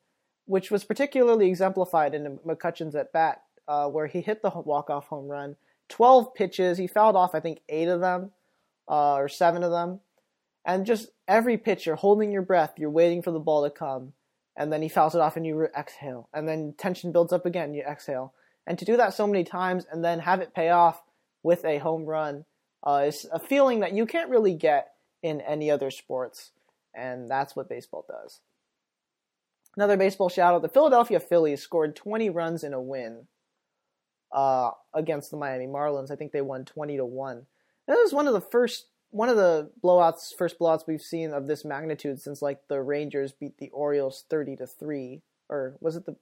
which 0.45 0.71
was 0.71 0.83
particularly 0.83 1.47
exemplified 1.47 2.13
in 2.13 2.39
McCutchen's 2.45 2.95
at 2.95 3.13
bat 3.13 3.43
uh, 3.69 3.87
where 3.87 4.07
he 4.07 4.19
hit 4.19 4.41
the 4.41 4.49
walk-off 4.49 5.07
home 5.07 5.27
run. 5.27 5.55
12 5.89 6.33
pitches. 6.33 6.77
He 6.77 6.87
fouled 6.87 7.15
off, 7.15 7.35
I 7.35 7.39
think, 7.39 7.61
eight 7.69 7.87
of 7.87 8.01
them 8.01 8.31
uh, 8.87 9.13
or 9.13 9.29
seven 9.29 9.63
of 9.63 9.71
them. 9.71 9.99
And 10.65 10.85
just 10.85 11.09
every 11.27 11.57
pitch, 11.57 11.85
you're 11.85 11.95
holding 11.95 12.31
your 12.31 12.41
breath. 12.41 12.73
You're 12.77 12.89
waiting 12.89 13.21
for 13.21 13.31
the 13.31 13.39
ball 13.39 13.63
to 13.63 13.69
come. 13.69 14.13
And 14.57 14.73
then 14.73 14.81
he 14.81 14.89
fouls 14.89 15.15
it 15.15 15.21
off 15.21 15.37
and 15.37 15.45
you 15.45 15.67
exhale. 15.77 16.27
And 16.33 16.47
then 16.47 16.73
tension 16.77 17.11
builds 17.11 17.31
up 17.31 17.45
again. 17.45 17.73
You 17.73 17.83
exhale. 17.83 18.33
And 18.67 18.77
to 18.79 18.85
do 18.85 18.97
that 18.97 19.13
so 19.13 19.25
many 19.25 19.43
times 19.43 19.85
and 19.91 20.03
then 20.03 20.19
have 20.19 20.41
it 20.41 20.53
pay 20.53 20.69
off 20.69 21.01
with 21.43 21.65
a 21.65 21.79
home 21.79 22.05
run 22.05 22.45
uh, 22.83 23.03
is 23.07 23.25
a 23.31 23.39
feeling 23.39 23.79
that 23.79 23.93
you 23.93 24.05
can't 24.05 24.29
really 24.29 24.53
get 24.53 24.91
in 25.21 25.41
any 25.41 25.71
other 25.71 25.91
sports. 25.91 26.51
And 26.93 27.29
that's 27.29 27.55
what 27.55 27.69
baseball 27.69 28.05
does. 28.07 28.39
Another 29.75 29.97
baseball 29.97 30.29
shout 30.29 30.53
out 30.53 30.61
the 30.61 30.69
Philadelphia 30.69 31.19
Phillies 31.19 31.61
scored 31.61 31.95
20 31.95 32.29
runs 32.29 32.63
in 32.63 32.73
a 32.73 32.81
win 32.81 33.27
uh, 34.31 34.71
against 34.93 35.31
the 35.31 35.37
Miami 35.37 35.67
Marlins. 35.67 36.11
I 36.11 36.15
think 36.15 36.31
they 36.31 36.41
won 36.41 36.65
20 36.65 36.97
to 36.97 37.05
1. 37.05 37.45
That 37.87 37.93
was 37.93 38.13
one 38.13 38.27
of 38.27 38.33
the 38.33 38.41
first 38.41 38.87
one 39.11 39.29
of 39.29 39.37
the 39.37 39.71
blowouts 39.83 40.35
first 40.37 40.59
blowouts 40.59 40.85
we've 40.87 41.01
seen 41.01 41.31
of 41.31 41.47
this 41.47 41.65
magnitude 41.65 42.21
since 42.21 42.41
like 42.41 42.67
the 42.67 42.81
Rangers 42.81 43.31
beat 43.31 43.57
the 43.57 43.69
Orioles 43.69 44.25
30 44.29 44.57
to 44.57 44.67
3 44.67 45.21
or 45.49 45.75
was 45.79 45.95
it 45.95 46.05
the 46.05 46.15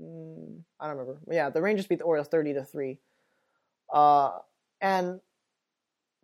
mm, 0.00 0.60
I 0.78 0.86
don't 0.86 0.96
remember. 0.96 1.20
Yeah, 1.30 1.50
the 1.50 1.62
Rangers 1.62 1.86
beat 1.86 1.98
the 1.98 2.04
Orioles 2.04 2.28
30 2.28 2.54
to 2.54 2.64
3. 2.64 2.98
Uh, 3.92 4.38
and 4.80 5.20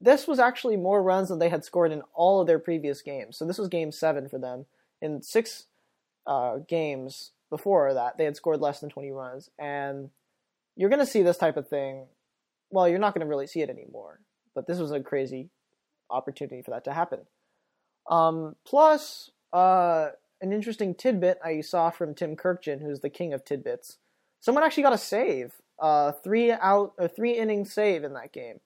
this 0.01 0.27
was 0.27 0.39
actually 0.39 0.77
more 0.77 1.03
runs 1.03 1.29
than 1.29 1.39
they 1.39 1.49
had 1.49 1.65
scored 1.65 1.93
in 1.93 2.03
all 2.15 2.41
of 2.41 2.47
their 2.47 2.59
previous 2.59 3.03
games. 3.03 3.37
So 3.37 3.45
this 3.45 3.59
was 3.59 3.69
game 3.69 3.93
7 3.93 4.29
for 4.29 4.39
them. 4.39 4.67
In 5.01 5.23
6 5.23 5.67
uh, 6.27 6.59
games 6.69 7.33
before 7.51 7.95
that, 7.95 8.19
they 8.19 8.25
had 8.25 8.37
scored 8.37 8.61
less 8.61 8.81
than 8.81 8.91
20 8.91 9.11
runs 9.11 9.51
and 9.59 10.11
you're 10.77 10.91
going 10.91 11.01
to 11.01 11.07
see 11.07 11.23
this 11.23 11.37
type 11.37 11.57
of 11.57 11.69
thing. 11.69 12.07
Well, 12.71 12.89
you're 12.89 13.01
not 13.01 13.13
going 13.13 13.27
to 13.27 13.29
really 13.29 13.49
see 13.49 13.61
it 13.63 13.71
anymore, 13.71 14.21
but 14.55 14.67
this 14.67 14.79
was 14.79 14.93
a 14.93 15.01
crazy 15.01 15.51
opportunity 16.09 16.63
for 16.63 16.71
that 16.71 16.85
to 16.85 16.93
happen. 16.93 17.21
Um, 18.09 18.55
plus, 18.65 19.31
uh, 19.53 20.11
an 20.41 20.53
interesting 20.53 20.95
tidbit 20.95 21.39
I 21.45 21.61
saw 21.61 21.91
from 21.91 22.15
Tim 22.15 22.37
Kurkjian, 22.37 22.81
who's 22.81 23.01
the 23.01 23.11
king 23.11 23.33
of 23.33 23.45
tidbits. 23.45 23.99
Someone 24.41 24.65
actually 24.65 24.85
got 24.85 24.93
a 24.93 24.99
save, 24.99 25.55
uh, 25.79 26.13
three 26.13 26.53
out, 26.53 26.93
a 26.99 27.09
three 27.09 27.37
inning 27.37 27.65
save 27.65 28.05
in 28.05 28.15
that 28.15 28.33
game. 28.33 28.61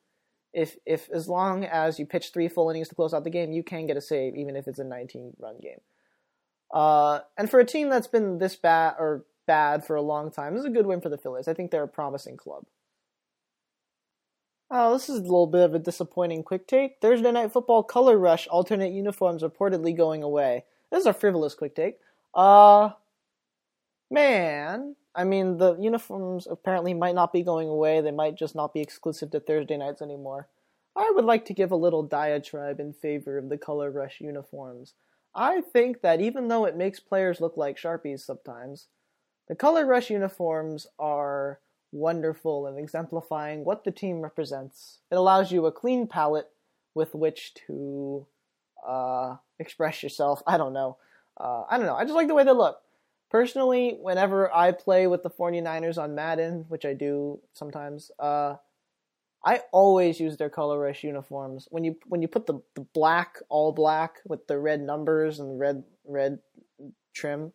If 0.53 0.77
if 0.85 1.09
as 1.11 1.29
long 1.29 1.65
as 1.65 1.99
you 1.99 2.05
pitch 2.05 2.31
three 2.33 2.49
full 2.49 2.69
innings 2.71 2.89
to 2.89 2.95
close 2.95 3.15
out 3.15 3.25
the 3.25 3.31
game, 3.31 3.53
you 3.53 3.63
can 3.63 3.87
get 3.87 3.97
a 3.97 4.03
save, 4.03 4.37
even 4.37 4.55
if 4.55 4.69
it's 4.69 4.79
a 4.79 4.85
19 4.85 5.35
run 5.39 5.59
game. 5.61 5.81
Uh, 6.73 7.21
and 7.37 7.51
for 7.51 7.61
a 7.61 7.65
team 7.65 7.89
that's 7.89 8.07
been 8.07 8.39
this 8.39 8.57
bad 8.57 8.95
or 8.99 9.25
bad 9.47 9.85
for 9.85 9.97
a 9.97 10.03
long 10.03 10.31
time. 10.31 10.55
This 10.55 10.61
is 10.61 10.67
a 10.67 10.71
good 10.71 10.87
win 10.87 11.01
for 11.01 11.09
the 11.09 11.19
Phillies. 11.19 11.49
I 11.49 11.55
think 11.55 11.71
they're 11.71 11.83
a 11.83 11.89
promising 11.89 12.37
club. 12.37 12.65
Oh, 14.71 14.95
this 14.95 15.11
is 15.11 15.19
a 15.19 15.23
little 15.23 15.47
bit 15.47 15.61
of 15.61 15.75
a 15.75 15.79
disappointing 15.79 16.43
quick 16.45 16.67
take. 16.67 16.97
Thursday 17.01 17.31
Night 17.31 17.53
Football 17.53 17.83
Color 17.83 18.17
Rush 18.17 18.47
alternate 18.49 18.93
uniforms 18.93 19.43
reportedly 19.43 19.95
going 19.95 20.23
away. 20.23 20.65
This 20.93 21.01
is 21.01 21.07
a 21.07 21.15
frivolous 21.15 21.55
quick 21.55 21.75
take. 21.75 21.99
Uh, 22.35 22.91
man, 24.11 24.95
I 25.15 25.25
mean, 25.25 25.57
the 25.57 25.75
uniforms 25.77 26.47
apparently 26.49 26.93
might 26.93 27.15
not 27.15 27.33
be 27.33 27.43
going 27.43 27.69
away. 27.69 28.03
They 28.03 28.11
might 28.11 28.35
just 28.35 28.55
not 28.55 28.75
be 28.75 28.83
exclusive 28.83 29.31
to 29.31 29.41
Thursday 29.41 29.79
nights 29.79 30.03
anymore. 30.03 30.49
I 30.95 31.11
would 31.15 31.25
like 31.25 31.47
to 31.47 31.55
give 31.55 31.73
a 31.73 31.77
little 31.77 32.03
diatribe 32.03 32.79
in 32.79 32.93
favor 32.93 33.39
of 33.39 33.49
the 33.49 33.57
Color 33.57 33.91
Rush 33.91 34.21
uniforms. 34.21 34.93
I 35.35 35.63
think 35.63 36.03
that 36.03 36.21
even 36.21 36.49
though 36.49 36.67
it 36.67 36.77
makes 36.77 37.01
players 37.01 37.41
look 37.41 37.57
like 37.57 37.79
Sharpies 37.79 38.21
sometimes, 38.21 38.89
the 39.49 39.55
Color 39.55 39.87
Rush 39.87 40.11
uniforms 40.11 40.87
are 40.99 41.61
wonderful 41.91 42.67
in 42.67 42.77
exemplifying 42.77 43.65
what 43.65 43.85
the 43.85 43.93
team 43.93 44.21
represents. 44.21 44.99
It 45.11 45.15
allows 45.15 45.53
you 45.53 45.65
a 45.65 45.73
clean 45.73 46.07
palette 46.07 46.51
with 46.95 47.15
which 47.15 47.55
to 47.67 48.27
uh, 48.87 49.37
express 49.63 50.03
yourself. 50.03 50.43
I 50.47 50.59
don't 50.59 50.73
know. 50.73 50.99
Uh, 51.39 51.65
I 51.71 51.79
don't 51.79 51.87
know. 51.87 51.95
I 51.95 52.05
just 52.05 52.15
like 52.15 52.29
the 52.29 52.35
way 52.35 52.45
they 52.45 52.53
look. 52.53 52.79
Personally, 53.31 53.97
whenever 53.99 54.55
I 54.55 54.73
play 54.73 55.07
with 55.07 55.23
the 55.23 55.31
49ers 55.31 55.97
on 55.97 56.15
Madden, 56.15 56.67
which 56.69 56.85
I 56.85 56.93
do 56.93 57.41
sometimes, 57.55 58.11
uh, 58.19 58.57
I 59.45 59.63
always 59.73 60.21
use 60.21 60.37
their 60.37 60.51
color 60.51 60.79
rush 60.79 61.03
uniforms. 61.03 61.67
When 61.71 61.83
you 61.83 61.97
when 62.07 62.23
you 62.23 62.29
put 62.29 62.47
the, 62.47 62.61
the 62.75 62.83
black, 62.93 63.39
all 63.49 63.73
black 63.73 64.21
with 64.27 64.47
the 64.47 64.59
red 64.59 64.81
numbers 64.81 65.41
and 65.41 65.59
red 65.59 65.83
red 66.05 66.41
trim, 67.15 67.53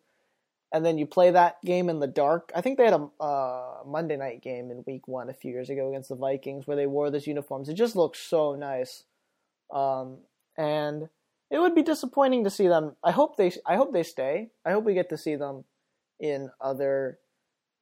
and 0.74 0.86
then 0.86 0.98
you 0.98 1.06
play 1.06 1.32
that 1.32 1.62
game 1.63 1.89
in 1.89 2.00
the 2.00 2.08
dark. 2.08 2.52
I 2.56 2.62
think 2.62 2.78
they 2.78 2.86
had 2.86 2.93
a 2.93 3.24
uh, 3.24 3.84
Monday 3.86 4.17
night 4.17 4.41
game 4.41 4.72
in 4.72 4.84
Week 4.86 5.08
One 5.08 5.30
a 5.30 5.34
few 5.34 5.52
years 5.52 5.70
ago 5.70 5.89
against 5.89 6.10
the 6.10 6.15
Vikings 6.15 6.67
where 6.67 6.76
they 6.76 6.88
wore 6.88 7.10
those 7.10 7.28
uniforms. 7.28 7.70
It 7.70 7.76
just 7.76 7.96
looks 7.96 8.20
so 8.20 8.56
nice, 8.56 9.04
um, 9.72 10.17
and 10.58 11.08
it 11.50 11.60
would 11.60 11.76
be 11.76 11.84
disappointing 11.84 12.44
to 12.44 12.50
see 12.50 12.68
them. 12.68 12.96
I 13.04 13.12
hope 13.12 13.38
they. 13.38 13.52
I 13.66 13.76
hope 13.76 13.94
they 13.94 14.04
stay. 14.04 14.50
I 14.66 14.72
hope 14.72 14.84
we 14.84 14.94
get 14.94 15.10
to 15.10 15.18
see 15.18 15.36
them 15.36 15.64
in 16.20 16.50
other, 16.60 17.20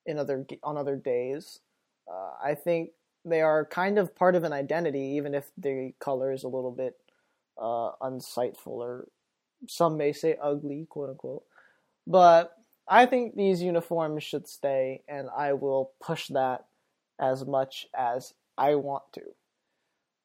in 0.06 0.19
other 0.19 0.45
on 0.63 0.78
other 0.78 0.95
days. 0.95 1.60
Uh, 2.08 2.32
I 2.43 2.56
think 2.56 2.91
they 3.23 3.41
are 3.41 3.65
kind 3.65 3.97
of 3.97 4.15
part 4.15 4.36
of 4.36 4.43
an 4.43 4.54
identity, 4.54 5.15
even 5.17 5.34
if 5.34 5.49
the 5.58 5.93
color 5.99 6.32
is 6.32 6.43
a 6.43 6.47
little 6.47 6.71
bit 6.71 6.95
uh, 7.58 7.91
unsightful 8.01 8.67
or 8.67 9.08
some 9.67 9.97
may 9.97 10.13
say 10.13 10.38
ugly, 10.41 10.86
quote 10.89 11.10
unquote. 11.10 11.43
But 12.06 12.54
I 12.88 13.08
think 13.08 13.36
these 13.36 13.63
uniforms 13.63 14.23
should 14.23 14.47
stay, 14.47 15.01
and 15.08 15.28
I 15.36 15.54
will 15.54 15.91
push 16.01 16.28
that 16.28 16.65
as 17.19 17.45
much 17.45 17.88
as 17.97 18.34
I 18.58 18.75
want 18.75 19.04
to. 19.13 19.21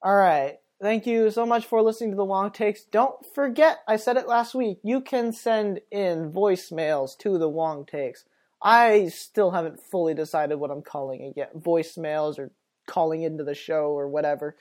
All 0.03 0.17
right. 0.17 0.59
Thank 0.81 1.07
you 1.07 1.31
so 1.31 1.45
much 1.45 1.67
for 1.67 1.83
listening 1.83 2.13
to 2.13 2.17
the 2.17 2.25
Wong 2.25 2.51
Takes. 2.51 2.85
Don't 2.85 3.15
forget, 3.35 3.81
I 3.87 3.97
said 3.97 4.17
it 4.17 4.27
last 4.27 4.55
week, 4.55 4.79
you 4.83 5.03
can 5.03 5.31
send 5.31 5.81
in 5.91 6.33
voicemails 6.33 7.19
to 7.19 7.37
the 7.37 7.51
Wong 7.51 7.85
Takes. 7.85 8.25
I 8.63 9.09
still 9.09 9.51
haven't 9.51 9.79
fully 9.79 10.15
decided 10.15 10.57
what 10.57 10.71
I'm 10.71 10.81
calling 10.81 11.21
it 11.21 11.35
yet. 11.37 11.55
Voicemails 11.55 12.39
or 12.39 12.51
calling 12.87 13.23
into 13.23 13.45
the 13.45 13.55
show 13.55 13.91
or 13.91 14.09
whatever. 14.09 14.57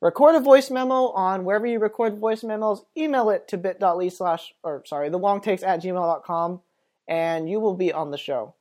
Record 0.00 0.36
a 0.36 0.40
voice 0.40 0.70
memo 0.70 1.08
on 1.08 1.44
wherever 1.44 1.66
you 1.66 1.80
record 1.80 2.18
voice 2.18 2.44
memos. 2.44 2.84
Email 2.96 3.30
it 3.30 3.48
to 3.48 3.58
bit.ly 3.58 4.08
slash, 4.08 4.54
or 4.62 4.84
sorry, 4.86 5.08
the 5.08 5.18
Wong 5.18 5.40
Takes 5.40 5.64
at 5.64 5.82
gmail.com 5.82 6.60
and 7.08 7.50
you 7.50 7.58
will 7.58 7.74
be 7.74 7.92
on 7.92 8.12
the 8.12 8.18
show. 8.18 8.54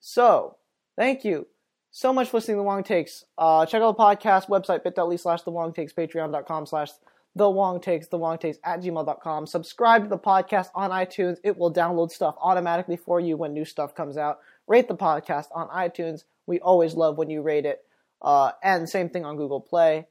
So, 0.00 0.56
thank 0.96 1.24
you 1.24 1.46
so 1.92 2.12
much 2.12 2.30
for 2.30 2.38
listening 2.38 2.56
to 2.56 2.60
The 2.60 2.64
Wong 2.64 2.82
Takes. 2.82 3.24
Uh, 3.38 3.64
check 3.66 3.82
out 3.82 3.96
the 3.96 4.02
podcast 4.02 4.48
website, 4.48 4.82
bit.ly 4.82 5.16
slash 5.16 5.42
The 5.42 5.50
Wong 5.50 5.72
Takes, 5.72 5.92
patreon.com 5.92 6.66
slash 6.66 6.88
The 7.36 7.48
Wong 7.48 7.80
Takes, 7.80 8.08
The 8.08 8.18
Wong 8.18 8.38
Takes 8.38 8.58
at 8.64 8.80
gmail.com. 8.80 9.46
Subscribe 9.46 10.02
to 10.02 10.08
the 10.08 10.18
podcast 10.18 10.68
on 10.74 10.90
iTunes. 10.90 11.36
It 11.44 11.56
will 11.56 11.72
download 11.72 12.10
stuff 12.10 12.34
automatically 12.40 12.96
for 12.96 13.20
you 13.20 13.36
when 13.36 13.52
new 13.52 13.64
stuff 13.64 13.94
comes 13.94 14.16
out. 14.16 14.40
Rate 14.66 14.88
the 14.88 14.96
podcast 14.96 15.46
on 15.54 15.68
iTunes. 15.68 16.24
We 16.46 16.58
always 16.58 16.94
love 16.94 17.18
when 17.18 17.30
you 17.30 17.42
rate 17.42 17.66
it. 17.66 17.84
Uh, 18.20 18.52
and 18.62 18.88
same 18.88 19.10
thing 19.10 19.24
on 19.24 19.36
Google 19.36 19.60
Play. 19.60 20.08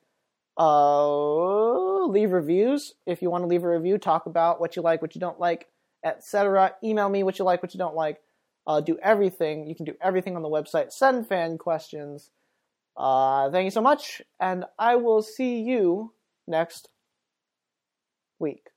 Uh, 0.58 2.06
leave 2.06 2.32
reviews. 2.32 2.94
If 3.06 3.22
you 3.22 3.30
want 3.30 3.44
to 3.44 3.48
leave 3.48 3.64
a 3.64 3.70
review, 3.70 3.98
talk 3.98 4.28
about 4.28 4.62
what 4.62 4.76
you 4.76 4.82
like, 4.82 5.02
what 5.02 5.16
you 5.16 5.22
don't 5.22 5.40
like 5.40 5.68
etc. 6.04 6.74
Email 6.84 7.10
me 7.10 7.24
what 7.24 7.40
you 7.40 7.46
like, 7.46 7.62
what 7.62 7.74
you 7.74 7.78
don't 7.78 7.96
like. 7.96 8.22
Uh, 8.68 8.80
do 8.80 8.98
everything. 9.02 9.68
You 9.68 9.76
can 9.76 9.86
do 9.86 9.96
everything 10.02 10.36
on 10.36 10.44
the 10.44 10.50
website. 10.50 10.92
Send 10.92 11.28
fan 11.28 11.58
questions. 11.58 12.30
Uh, 12.96 13.50
thank 13.50 13.66
you 13.66 13.72
so 13.72 13.82
much, 13.82 14.22
and 14.40 14.66
I 14.78 14.96
will 14.98 15.22
see 15.22 15.62
you 15.62 16.14
next 16.48 16.90
week. 18.38 18.68